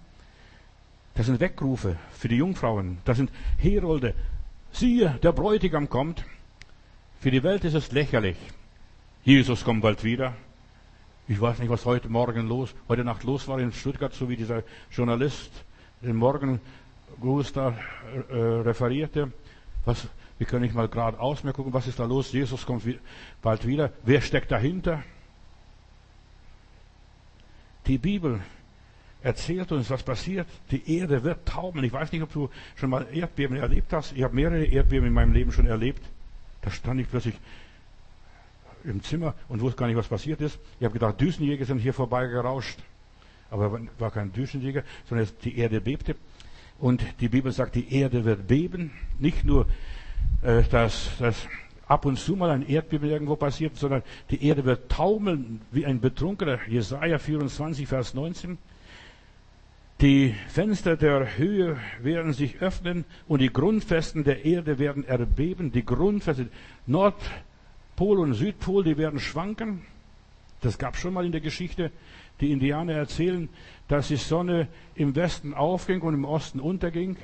[1.14, 2.98] Das sind Weckrufe für die Jungfrauen.
[3.06, 4.14] Das sind Herolde.
[4.72, 6.26] Siehe, der Bräutigam kommt.
[7.22, 8.36] Für die Welt ist es lächerlich.
[9.24, 10.34] Jesus kommt bald wieder.
[11.28, 14.36] Ich weiß nicht, was heute Morgen los, heute Nacht los war in Stuttgart, so wie
[14.36, 15.52] dieser Journalist
[16.02, 16.60] den Morgengruß
[17.54, 17.78] da
[18.30, 19.32] äh, referierte.
[19.86, 20.08] Was,
[20.38, 22.32] wir können nicht mal geradeaus mehr gucken, was ist da los?
[22.32, 22.84] Jesus kommt
[23.42, 23.92] bald wieder.
[24.04, 25.04] Wer steckt dahinter?
[27.88, 28.42] Die Bibel
[29.22, 30.48] erzählt uns, was passiert.
[30.72, 31.84] Die Erde wird tauben.
[31.84, 34.14] Ich weiß nicht, ob du schon mal Erdbeben erlebt hast.
[34.14, 36.02] Ich habe mehrere Erdbeben in meinem Leben schon erlebt.
[36.62, 37.36] Da stand ich plötzlich
[38.84, 40.60] im Zimmer und wusste gar nicht, was passiert ist.
[40.80, 42.80] Ich habe gedacht, Düsenjäger sind hier vorbeigerauscht.
[43.50, 46.16] Aber war kein Düsenjäger, sondern die Erde bebte.
[46.80, 48.92] Und die Bibel sagt, die Erde wird beben.
[49.20, 49.68] Nicht nur,
[50.42, 51.48] äh, dass, dass
[51.88, 56.00] ab und zu mal ein Erdbeben irgendwo passiert, sondern die Erde wird taumeln wie ein
[56.00, 56.60] Betrunkener.
[56.68, 58.58] Jesaja 24, Vers 19.
[60.02, 65.72] Die Fenster der Höhe werden sich öffnen und die Grundfesten der Erde werden erbeben.
[65.72, 66.50] Die Grundfesten,
[66.86, 69.84] Nordpol und Südpol, die werden schwanken.
[70.60, 71.92] Das gab schon mal in der Geschichte.
[72.42, 73.48] Die Indianer erzählen,
[73.88, 77.18] dass die Sonne im Westen aufging und im Osten unterging.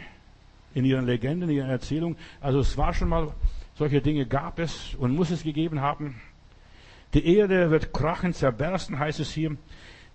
[0.73, 2.17] In ihren Legenden, in ihren Erzählungen.
[2.39, 3.33] Also es war schon mal,
[3.75, 6.21] solche Dinge gab es und muss es gegeben haben.
[7.13, 9.57] Die Erde wird krachen, zerbersten, heißt es hier.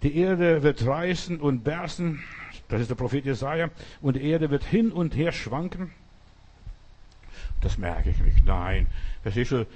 [0.03, 2.23] Die Erde wird reißen und bersten.
[2.69, 3.71] Das ist der Prophet Jesaja.
[4.01, 5.93] Und die Erde wird hin und her schwanken.
[7.61, 8.45] Das merke ich nicht.
[8.45, 8.87] Nein.
[9.23, 9.67] Verstehst du?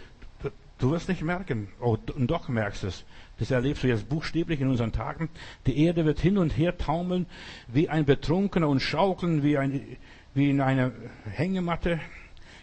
[0.78, 1.68] Du wirst nicht merken.
[1.78, 3.04] Oh, und doch merkst es.
[3.40, 5.30] Das erlebst du jetzt buchstäblich in unseren Tagen.
[5.66, 7.24] Die Erde wird hin und her taumeln
[7.68, 9.96] wie ein Betrunkener und schaukeln wie, ein,
[10.34, 10.92] wie in einer
[11.24, 12.00] Hängematte.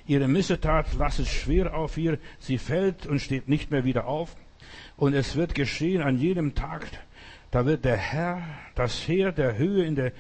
[0.06, 2.20] Ihre Missetat lastet schwer auf ihr.
[2.38, 4.36] Sie fällt und steht nicht mehr wieder auf.
[4.98, 6.86] Und es wird geschehen an jedem Tag,
[7.50, 8.44] da wird der Herr,
[8.76, 10.12] das Heer der Höhe in der,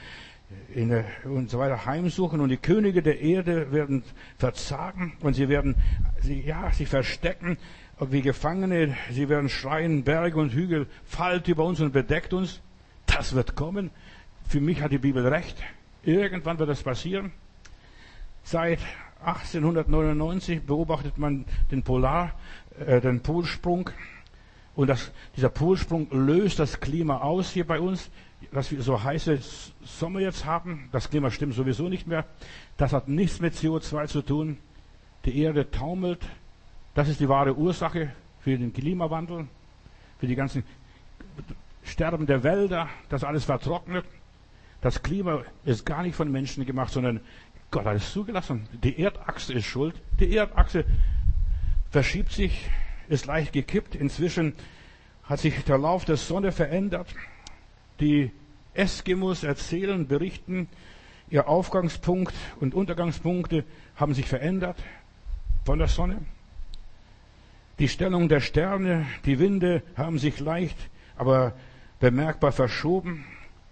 [0.73, 4.03] in der, und so weiter heimsuchen und die Könige der Erde werden
[4.39, 5.75] verzagen und sie werden,
[6.23, 7.57] ja, sie verstecken
[7.99, 12.61] wie Gefangene, sie werden schreien, Berge und Hügel fallt über uns und bedeckt uns.
[13.05, 13.89] Das wird kommen.
[14.47, 15.57] Für mich hat die Bibel recht.
[16.03, 17.31] Irgendwann wird das passieren.
[18.43, 18.79] Seit
[19.25, 22.33] 1899 beobachtet man den Polar,
[22.79, 23.89] äh, den Polsprung
[24.77, 28.11] und das, dieser Polsprung löst das Klima aus hier bei uns,
[28.51, 29.39] dass wir so heiße
[29.83, 30.87] Sommer jetzt haben.
[30.91, 32.25] Das Klima stimmt sowieso nicht mehr.
[32.77, 34.59] Das hat nichts mit CO2 zu tun.
[35.25, 36.19] Die Erde taumelt.
[36.97, 39.45] Das ist die wahre Ursache für den Klimawandel,
[40.17, 40.63] für die ganzen
[41.83, 44.03] Sterben der Wälder, das alles vertrocknet.
[44.81, 47.19] Das Klima ist gar nicht von Menschen gemacht, sondern
[47.69, 48.67] Gott hat es zugelassen.
[48.81, 49.93] Die Erdachse ist schuld.
[50.19, 50.85] Die Erdachse
[51.91, 52.67] verschiebt sich
[53.09, 53.93] ist leicht gekippt.
[53.93, 54.53] Inzwischen
[55.21, 57.13] hat sich der Lauf der Sonne verändert.
[57.99, 58.31] Die
[58.73, 60.67] Eskimos erzählen, berichten,
[61.29, 64.81] ihr Aufgangspunkt und Untergangspunkte haben sich verändert
[65.63, 66.25] von der Sonne.
[67.79, 70.77] Die Stellung der Sterne, die Winde haben sich leicht,
[71.15, 71.53] aber
[71.99, 73.25] bemerkbar verschoben.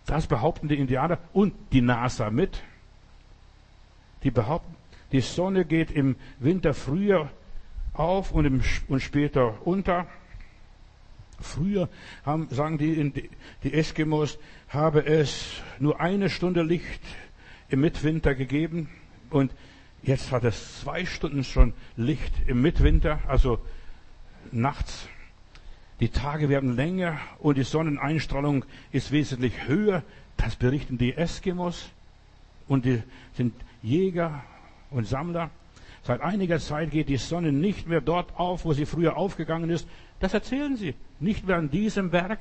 [0.06, 2.62] Das behaupten die Indianer und die NASA mit.
[4.24, 4.76] Die behaupten,
[5.12, 7.32] die Sonne geht im Winter früher
[7.94, 10.06] auf und, im, und später unter.
[11.40, 11.90] Früher
[12.26, 13.30] haben, sagen die,
[13.64, 14.38] die Eskimos,
[14.70, 17.02] habe es nur eine Stunde Licht
[17.70, 18.90] im Mitwinter gegeben
[19.32, 19.52] und
[20.04, 23.60] jetzt hat es zwei Stunden schon Licht im Mitwinter, also
[24.56, 25.08] nachts.
[26.00, 30.04] Die Tage werden länger und die Sonneneinstrahlung ist wesentlich höher.
[30.38, 31.90] Das berichten die Eskimos
[32.68, 33.02] und die
[33.36, 34.44] sind Jäger
[34.90, 35.50] und Sammler.
[36.04, 39.88] Seit einiger Zeit geht die Sonne nicht mehr dort auf, wo sie früher aufgegangen ist.
[40.20, 40.94] Das erzählen sie.
[41.20, 42.40] Nicht mehr an diesem Berg,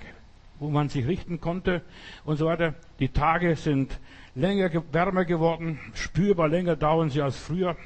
[0.59, 1.83] wo man sich richten konnte
[2.25, 2.75] und so weiter.
[2.99, 3.99] Die Tage sind
[4.35, 7.77] länger, wärmer geworden, spürbar länger dauern sie als früher.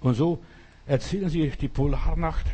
[0.00, 0.42] Und so
[0.86, 2.46] erzählen sie die Polarnacht,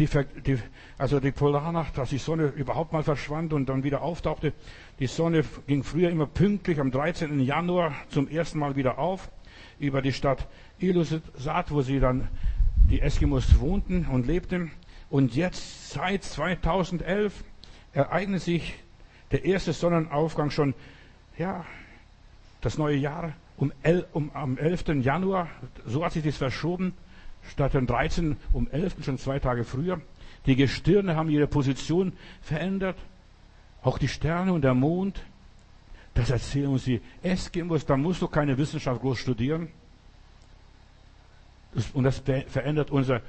[0.00, 0.08] die,
[0.46, 0.58] die,
[0.96, 4.52] also die Polarnacht, dass die Sonne überhaupt mal verschwand und dann wieder auftauchte.
[4.98, 7.40] Die Sonne ging früher immer pünktlich am 13.
[7.40, 9.30] Januar zum ersten Mal wieder auf
[9.78, 10.46] über die Stadt
[10.78, 12.28] Illussat, wo sie dann
[12.90, 14.72] die Eskimos wohnten und lebten.
[15.10, 17.44] Und jetzt seit 2011
[17.92, 18.74] ereignet sich
[19.32, 20.74] der erste Sonnenaufgang schon,
[21.36, 21.64] ja,
[22.62, 23.72] das neue Jahr um,
[24.12, 25.02] um am 11.
[25.02, 25.48] Januar.
[25.84, 26.94] So hat sich das verschoben.
[27.48, 29.04] Statt dem 13 um 11.
[29.04, 30.00] schon zwei Tage früher.
[30.46, 32.12] Die Gestirne haben ihre Position
[32.42, 32.96] verändert.
[33.82, 35.22] Auch die Sterne und der Mond.
[36.14, 37.86] Das erzählen uns die Eskimos.
[37.86, 39.68] Da musst du keine Wissenschaft groß studieren.
[41.94, 43.22] Und das verändert unsere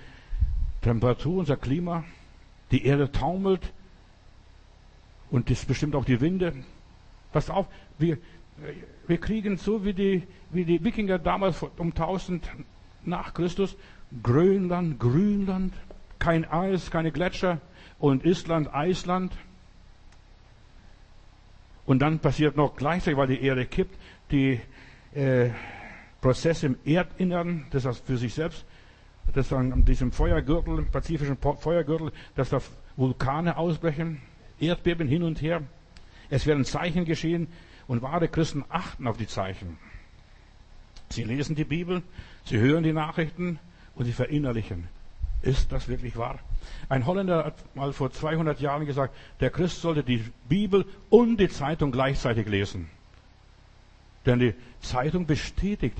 [0.81, 2.03] Temperatur, unser Klima.
[2.71, 3.71] Die Erde taumelt.
[5.29, 6.53] Und das bestimmt auch die Winde.
[7.31, 8.17] Pass auf, wir,
[9.07, 12.49] wir kriegen so wie die, wie die Wikinger damals um 1000
[13.05, 13.77] nach Christus
[14.23, 15.73] Grönland, Grünland,
[16.19, 17.59] kein Eis, keine Gletscher
[17.99, 19.33] und Island, Eisland.
[21.85, 23.97] Und dann passiert noch gleichzeitig, weil die Erde kippt,
[24.31, 24.59] die
[25.13, 25.49] äh,
[26.21, 28.65] Prozesse im Erdinnern, das heißt für sich selbst,
[29.33, 32.59] dann an diesem Feuergürtel, im pazifischen Feuergürtel, dass da
[32.95, 34.21] Vulkane ausbrechen,
[34.59, 35.63] Erdbeben hin und her.
[36.29, 37.47] Es werden Zeichen geschehen
[37.87, 39.77] und wahre Christen achten auf die Zeichen.
[41.09, 42.03] Sie lesen die Bibel,
[42.45, 43.59] sie hören die Nachrichten
[43.95, 44.87] und sie verinnerlichen.
[45.41, 46.39] Ist das wirklich wahr?
[46.87, 51.49] Ein Holländer hat mal vor 200 Jahren gesagt, der Christ sollte die Bibel und die
[51.49, 52.89] Zeitung gleichzeitig lesen.
[54.25, 55.97] Denn die Zeitung bestätigt,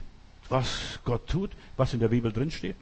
[0.50, 2.76] was Gott tut, was in der Bibel drinsteht.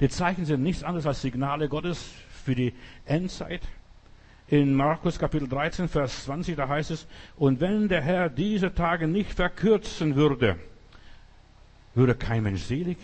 [0.00, 2.10] Die Zeichen sind nichts anderes als Signale Gottes
[2.44, 2.72] für die
[3.04, 3.62] Endzeit.
[4.48, 9.06] In Markus Kapitel 13, Vers 20, da heißt es, und wenn der Herr diese Tage
[9.06, 10.58] nicht verkürzen würde,
[11.94, 12.98] würde kein Mensch selig.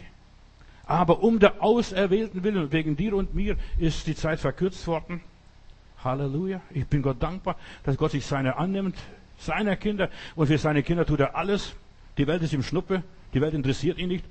[0.88, 5.20] Aber um der Auserwählten willen, wegen dir und mir, ist die Zeit verkürzt worden.
[6.02, 6.62] Halleluja.
[6.70, 8.96] Ich bin Gott dankbar, dass Gott sich seiner annimmt,
[9.38, 10.08] seiner Kinder.
[10.34, 11.74] Und für seine Kinder tut er alles.
[12.16, 13.02] Die Welt ist ihm Schnuppe.
[13.34, 14.24] Die Welt interessiert ihn nicht.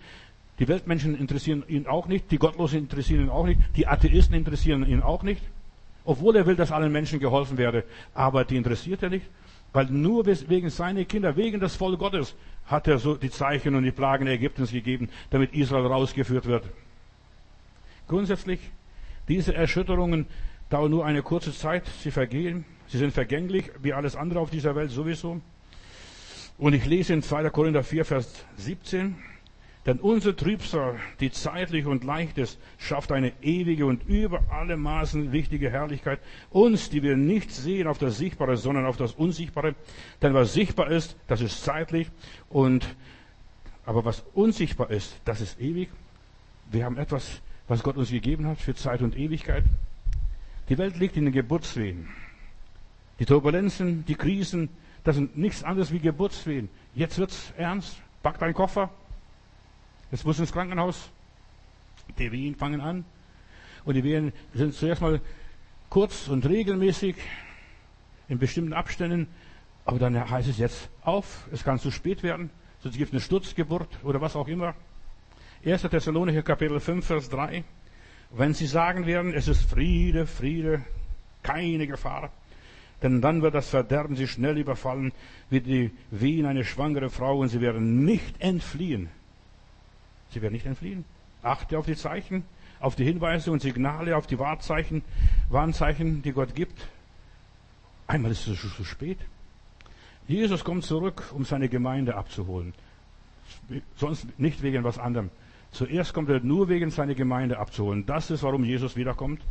[0.57, 2.31] Die Weltmenschen interessieren ihn auch nicht.
[2.31, 3.61] Die Gottlosen interessieren ihn auch nicht.
[3.75, 5.43] Die Atheisten interessieren ihn auch nicht.
[6.05, 7.83] Obwohl er will, dass allen Menschen geholfen werde.
[8.15, 9.27] Aber die interessiert er nicht.
[9.73, 13.83] Weil nur wegen seiner Kinder, wegen des Volk Gottes, hat er so die Zeichen und
[13.83, 16.65] die Plagen Ägyptens gegeben, damit Israel rausgeführt wird.
[18.07, 18.59] Grundsätzlich,
[19.27, 20.25] diese Erschütterungen
[20.69, 24.75] dauern nur eine kurze Zeit, sie vergehen, sie sind vergänglich, wie alles andere auf dieser
[24.75, 25.41] Welt sowieso.
[26.57, 27.49] Und ich lese in 2.
[27.49, 29.15] Korinther 4, Vers 17,
[29.87, 35.31] denn unser Trübsal, die zeitlich und leicht ist, schafft eine ewige und über alle Maßen
[35.31, 36.19] wichtige Herrlichkeit.
[36.49, 39.75] Uns, die wir nicht sehen auf das Sichtbare, sondern auf das Unsichtbare.
[40.21, 42.09] Denn was sichtbar ist, das ist zeitlich.
[42.49, 42.85] Und,
[43.85, 45.87] aber was unsichtbar ist, das ist ewig.
[46.69, 49.63] Wir haben etwas, was Gott uns gegeben hat für Zeit und Ewigkeit.
[50.67, 52.09] Die Welt liegt in den Geburtswehen.
[53.19, 54.67] Die Turbulenzen, die Krisen,
[55.05, 56.67] das sind nichts anderes wie Geburtswehen.
[56.93, 57.95] Jetzt wird's ernst.
[58.21, 58.89] Pack deinen Koffer,
[60.11, 61.09] Jetzt muss ins Krankenhaus.
[62.17, 63.05] Die Wehen fangen an.
[63.85, 65.21] Und die Wehen sind zuerst mal
[65.89, 67.15] kurz und regelmäßig
[68.29, 69.27] in bestimmten Abständen.
[69.85, 71.47] Aber dann heißt es jetzt auf.
[71.51, 72.49] Es kann zu spät werden.
[72.79, 74.75] Sonst gibt es eine Sturzgeburt oder was auch immer.
[75.65, 75.81] 1.
[75.81, 77.63] Thessalonicher Kapitel 5, Vers 3.
[78.31, 80.83] Wenn sie sagen werden, es ist Friede, Friede,
[81.43, 82.29] keine Gefahr,
[83.01, 85.13] denn dann wird das Verderben sie schnell überfallen,
[85.49, 89.09] wie die Wehen eine schwangere Frau, und sie werden nicht entfliehen.
[90.31, 91.05] Sie werden nicht entfliehen.
[91.43, 92.43] Achte auf die Zeichen,
[92.79, 95.03] auf die Hinweise und Signale, auf die Wahrzeichen,
[95.49, 96.87] Warnzeichen, die Gott gibt.
[98.07, 99.19] Einmal ist es zu spät.
[100.27, 102.73] Jesus kommt zurück, um seine Gemeinde abzuholen.
[103.95, 105.29] Sonst nicht wegen was anderem.
[105.71, 108.05] Zuerst kommt er nur wegen seiner Gemeinde abzuholen.
[108.05, 109.41] Das ist, warum Jesus wiederkommt.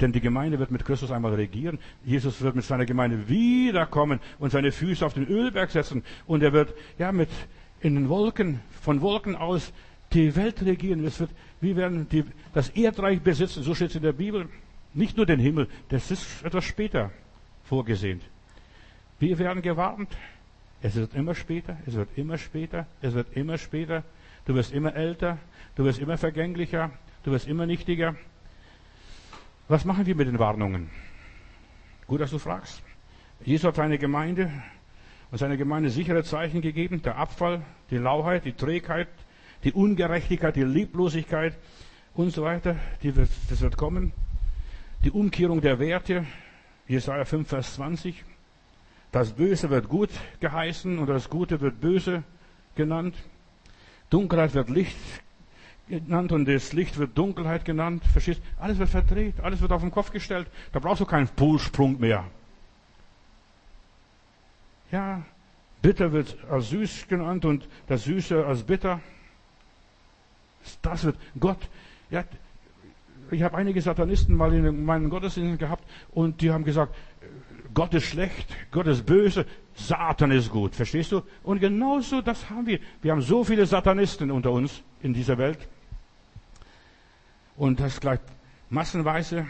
[0.00, 1.78] Denn die Gemeinde wird mit Christus einmal regieren.
[2.04, 6.02] Jesus wird mit seiner Gemeinde wiederkommen und seine Füße auf den Ölberg setzen.
[6.26, 7.28] Und er wird, ja, mit,
[7.82, 9.72] in den Wolken, von Wolken aus
[10.12, 11.04] die Welt regieren.
[11.04, 11.30] Es wird,
[11.60, 12.24] wir werden die,
[12.54, 14.48] das Erdreich besitzen, so steht es in der Bibel.
[14.94, 17.10] Nicht nur den Himmel, das ist etwas später
[17.64, 18.20] vorgesehen.
[19.18, 20.10] Wir werden gewarnt.
[20.82, 24.02] Es wird immer später, es wird immer später, es wird immer später.
[24.44, 25.38] Du wirst immer älter,
[25.76, 26.90] du wirst immer vergänglicher,
[27.22, 28.16] du wirst immer nichtiger.
[29.68, 30.90] Was machen wir mit den Warnungen?
[32.08, 32.82] Gut, dass du fragst.
[33.44, 34.50] Jesus hat seine Gemeinde
[35.32, 37.00] und seiner Gemeinde sichere Zeichen gegeben.
[37.02, 39.08] Der Abfall, die Lauheit, die Trägheit,
[39.64, 41.54] die Ungerechtigkeit, die Lieblosigkeit
[42.14, 42.76] und so weiter.
[43.00, 44.12] Wird, das wird kommen.
[45.04, 46.26] Die Umkehrung der Werte.
[46.86, 48.22] Jesaja 5, Vers 20.
[49.10, 50.10] Das Böse wird gut
[50.40, 52.22] geheißen und das Gute wird böse
[52.74, 53.14] genannt.
[54.10, 54.96] Dunkelheit wird Licht
[55.88, 58.04] genannt und das Licht wird Dunkelheit genannt.
[58.12, 58.42] Verstehst?
[58.58, 60.46] Alles wird verdreht, alles wird auf den Kopf gestellt.
[60.72, 62.24] Da brauchst du keinen Polsprung mehr.
[64.92, 65.22] Ja,
[65.80, 69.00] bitter wird als süß genannt und das Süße als bitter.
[70.82, 71.58] Das wird Gott.
[72.10, 72.24] Ja,
[73.30, 75.82] ich habe einige Satanisten mal in meinen Gottesdiensten gehabt
[76.12, 76.94] und die haben gesagt,
[77.72, 80.74] Gott ist schlecht, Gott ist böse, Satan ist gut.
[80.74, 81.22] Verstehst du?
[81.42, 82.78] Und genauso das haben wir.
[83.00, 85.58] Wir haben so viele Satanisten unter uns in dieser Welt.
[87.56, 88.20] Und das gleich
[88.68, 89.46] massenweise.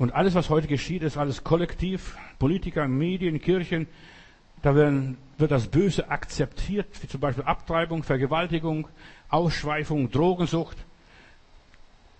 [0.00, 2.16] Und alles, was heute geschieht, ist alles kollektiv.
[2.38, 3.86] Politiker, Medien, Kirchen,
[4.62, 8.88] da werden, wird das Böse akzeptiert, wie zum Beispiel Abtreibung, Vergewaltigung,
[9.28, 10.78] Ausschweifung, Drogensucht.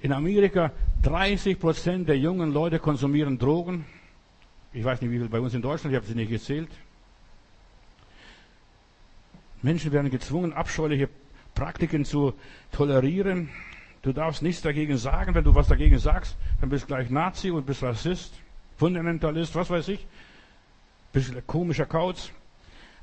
[0.00, 0.72] In Amerika
[1.04, 3.86] 30 Prozent der jungen Leute konsumieren Drogen.
[4.74, 6.68] Ich weiß nicht, wie viel bei uns in Deutschland, ich habe sie nicht gezählt.
[9.62, 11.08] Menschen werden gezwungen, abscheuliche
[11.54, 12.34] Praktiken zu
[12.72, 13.48] tolerieren.
[14.02, 15.34] Du darfst nichts dagegen sagen.
[15.34, 18.34] Wenn du was dagegen sagst, dann bist du gleich Nazi und bist Rassist,
[18.78, 20.06] Fundamentalist, was weiß ich.
[21.12, 22.30] Bist komischer Kauz.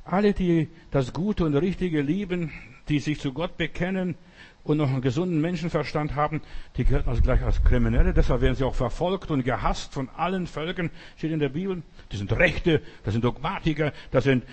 [0.05, 2.51] Alle, die das Gute und Richtige lieben,
[2.89, 4.15] die sich zu Gott bekennen
[4.63, 6.41] und noch einen gesunden Menschenverstand haben,
[6.77, 8.13] die gelten also gleich als Kriminelle.
[8.13, 11.83] Deshalb werden sie auch verfolgt und gehasst von allen Völkern, steht in der Bibel.
[12.11, 14.45] Die sind Rechte, das sind Dogmatiker, das sind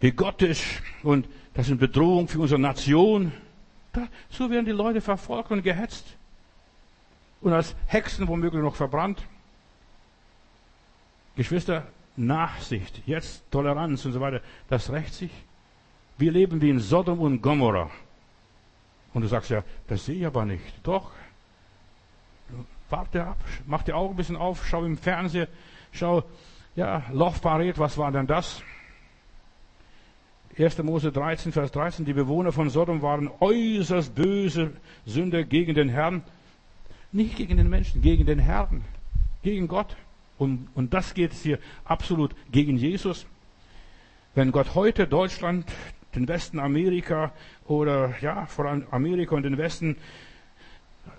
[0.00, 3.32] bigottisch und das sind Bedrohung für unsere Nation.
[4.30, 6.16] So werden die Leute verfolgt und gehetzt.
[7.40, 9.22] Und als Hexen womöglich noch verbrannt.
[11.36, 11.86] Geschwister,
[12.16, 15.30] Nachsicht, jetzt Toleranz und so weiter, das rächt sich.
[16.18, 17.90] Wir leben wie in Sodom und Gomorra.
[19.12, 20.64] Und du sagst ja, das sehe ich aber nicht.
[20.82, 21.10] Doch.
[22.88, 25.48] Warte ab, mach die Augen ein bisschen auf, schau im Fernsehen,
[25.90, 26.22] schau,
[26.76, 28.62] ja, Lochparet, was war denn das?
[30.58, 30.82] 1.
[30.84, 34.72] Mose 13, Vers 13, die Bewohner von Sodom waren äußerst böse
[35.04, 36.22] Sünder gegen den Herrn.
[37.12, 38.82] Nicht gegen den Menschen, gegen den Herrn,
[39.42, 39.96] gegen Gott.
[40.38, 43.26] Und, und das geht hier absolut gegen Jesus.
[44.34, 45.66] Wenn Gott heute Deutschland,
[46.14, 47.32] den Westen Amerika
[47.66, 49.96] oder ja, vor allem Amerika und den Westen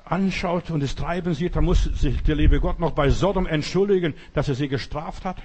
[0.03, 4.15] anschaut und das Treiben sieht, dann muss sich der liebe Gott noch bei Sodom entschuldigen,
[4.33, 5.37] dass er sie gestraft hat.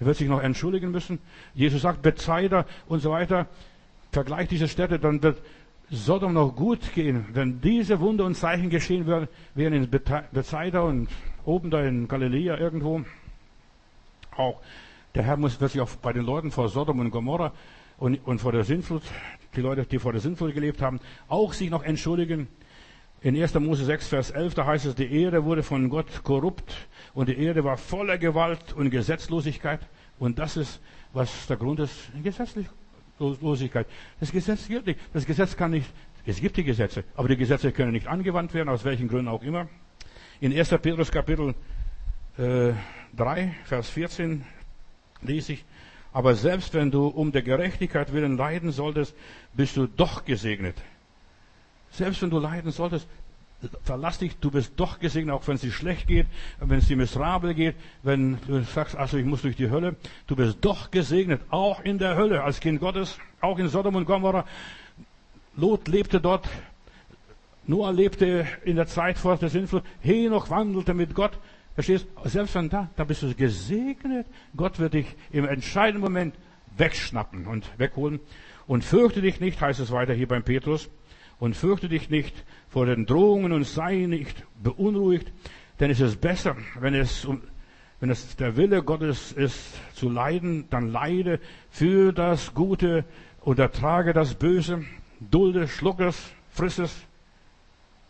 [0.00, 1.18] Er wird sich noch entschuldigen müssen.
[1.54, 3.46] Jesus sagt, Bethsaida und so weiter.
[4.12, 5.40] Vergleicht diese Städte, dann wird
[5.90, 7.26] Sodom noch gut gehen.
[7.32, 11.08] Wenn diese Wunder und Zeichen geschehen wären, wären in Bethsaida und
[11.44, 13.04] oben da in Galiläa irgendwo
[14.36, 14.60] auch.
[15.14, 17.52] Der Herr muss wird sich auch bei den Leuten vor Sodom und Gomorra
[17.98, 19.02] und, und vor der Sintflut,
[19.54, 22.48] die Leute, die vor der Sintflut gelebt haben, auch sich noch entschuldigen.
[23.26, 23.54] In 1.
[23.54, 27.36] Mose 6, Vers 11, da heißt es, die Erde wurde von Gott korrupt und die
[27.36, 29.80] Erde war voller Gewalt und Gesetzlosigkeit.
[30.20, 30.80] Und das ist,
[31.12, 33.88] was der Grund ist, Gesetzlosigkeit.
[34.20, 35.00] Das Gesetz gilt nicht.
[35.12, 35.92] Das Gesetz kann nicht,
[36.24, 39.42] es gibt die Gesetze, aber die Gesetze können nicht angewandt werden, aus welchen Gründen auch
[39.42, 39.66] immer.
[40.38, 40.68] In 1.
[40.80, 41.56] Petrus Kapitel
[42.38, 42.74] äh,
[43.16, 44.44] 3, Vers 14
[45.22, 45.64] lese ich,
[46.12, 49.16] aber selbst wenn du um der Gerechtigkeit willen leiden solltest,
[49.52, 50.76] bist du doch gesegnet.
[51.96, 53.08] Selbst wenn du leiden solltest,
[53.82, 56.26] verlass dich, du bist doch gesegnet, auch wenn es dir schlecht geht,
[56.60, 60.36] wenn es dir miserabel geht, wenn du sagst, also ich muss durch die Hölle, du
[60.36, 64.44] bist doch gesegnet, auch in der Hölle, als Kind Gottes, auch in Sodom und Gomorra.
[65.56, 66.46] Lot lebte dort,
[67.66, 71.38] Noah lebte in der Zeit vor der Sintflut, Henoch wandelte mit Gott,
[71.74, 76.34] verstehst, selbst wenn da, da bist du gesegnet, Gott wird dich im entscheidenden Moment
[76.76, 78.20] wegschnappen und wegholen.
[78.66, 80.90] Und fürchte dich nicht, heißt es weiter hier beim Petrus,
[81.38, 85.32] und fürchte dich nicht vor den Drohungen und sei nicht beunruhigt,
[85.80, 87.26] denn es ist besser, wenn es,
[88.00, 93.04] wenn es der Wille Gottes ist, zu leiden, dann leide für das Gute
[93.40, 94.84] und ertrage das Böse,
[95.20, 97.06] dulde, schluck es, friss es,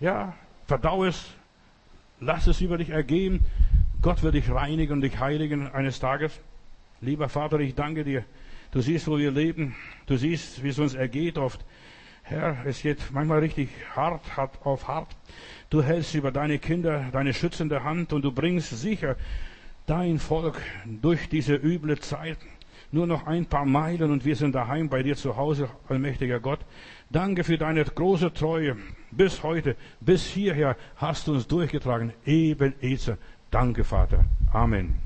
[0.01, 0.35] ja,
[0.67, 1.27] verdau es,
[2.21, 3.45] lass es über dich ergehen.
[4.03, 6.39] Gott wird dich reinigen und dich heiligen eines Tages.
[7.01, 8.25] Lieber Vater, ich danke dir.
[8.73, 9.75] Du siehst, wo wir leben.
[10.07, 11.65] Du siehst, wie es uns ergeht oft.
[12.29, 15.09] Herr, es geht manchmal richtig hart, hart auf hart.
[15.71, 19.15] Du hältst über deine Kinder deine schützende Hand und du bringst sicher
[19.87, 22.39] dein Volk durch diese üble Zeit.
[22.91, 26.61] Nur noch ein paar Meilen und wir sind daheim bei dir zu Hause, allmächtiger Gott.
[27.11, 28.77] Danke für deine große Treue.
[29.13, 32.13] Bis heute, bis hierher hast du uns durchgetragen.
[32.25, 33.19] Eben Ezer.
[33.53, 34.25] Danke, Vater.
[34.53, 35.06] Amen.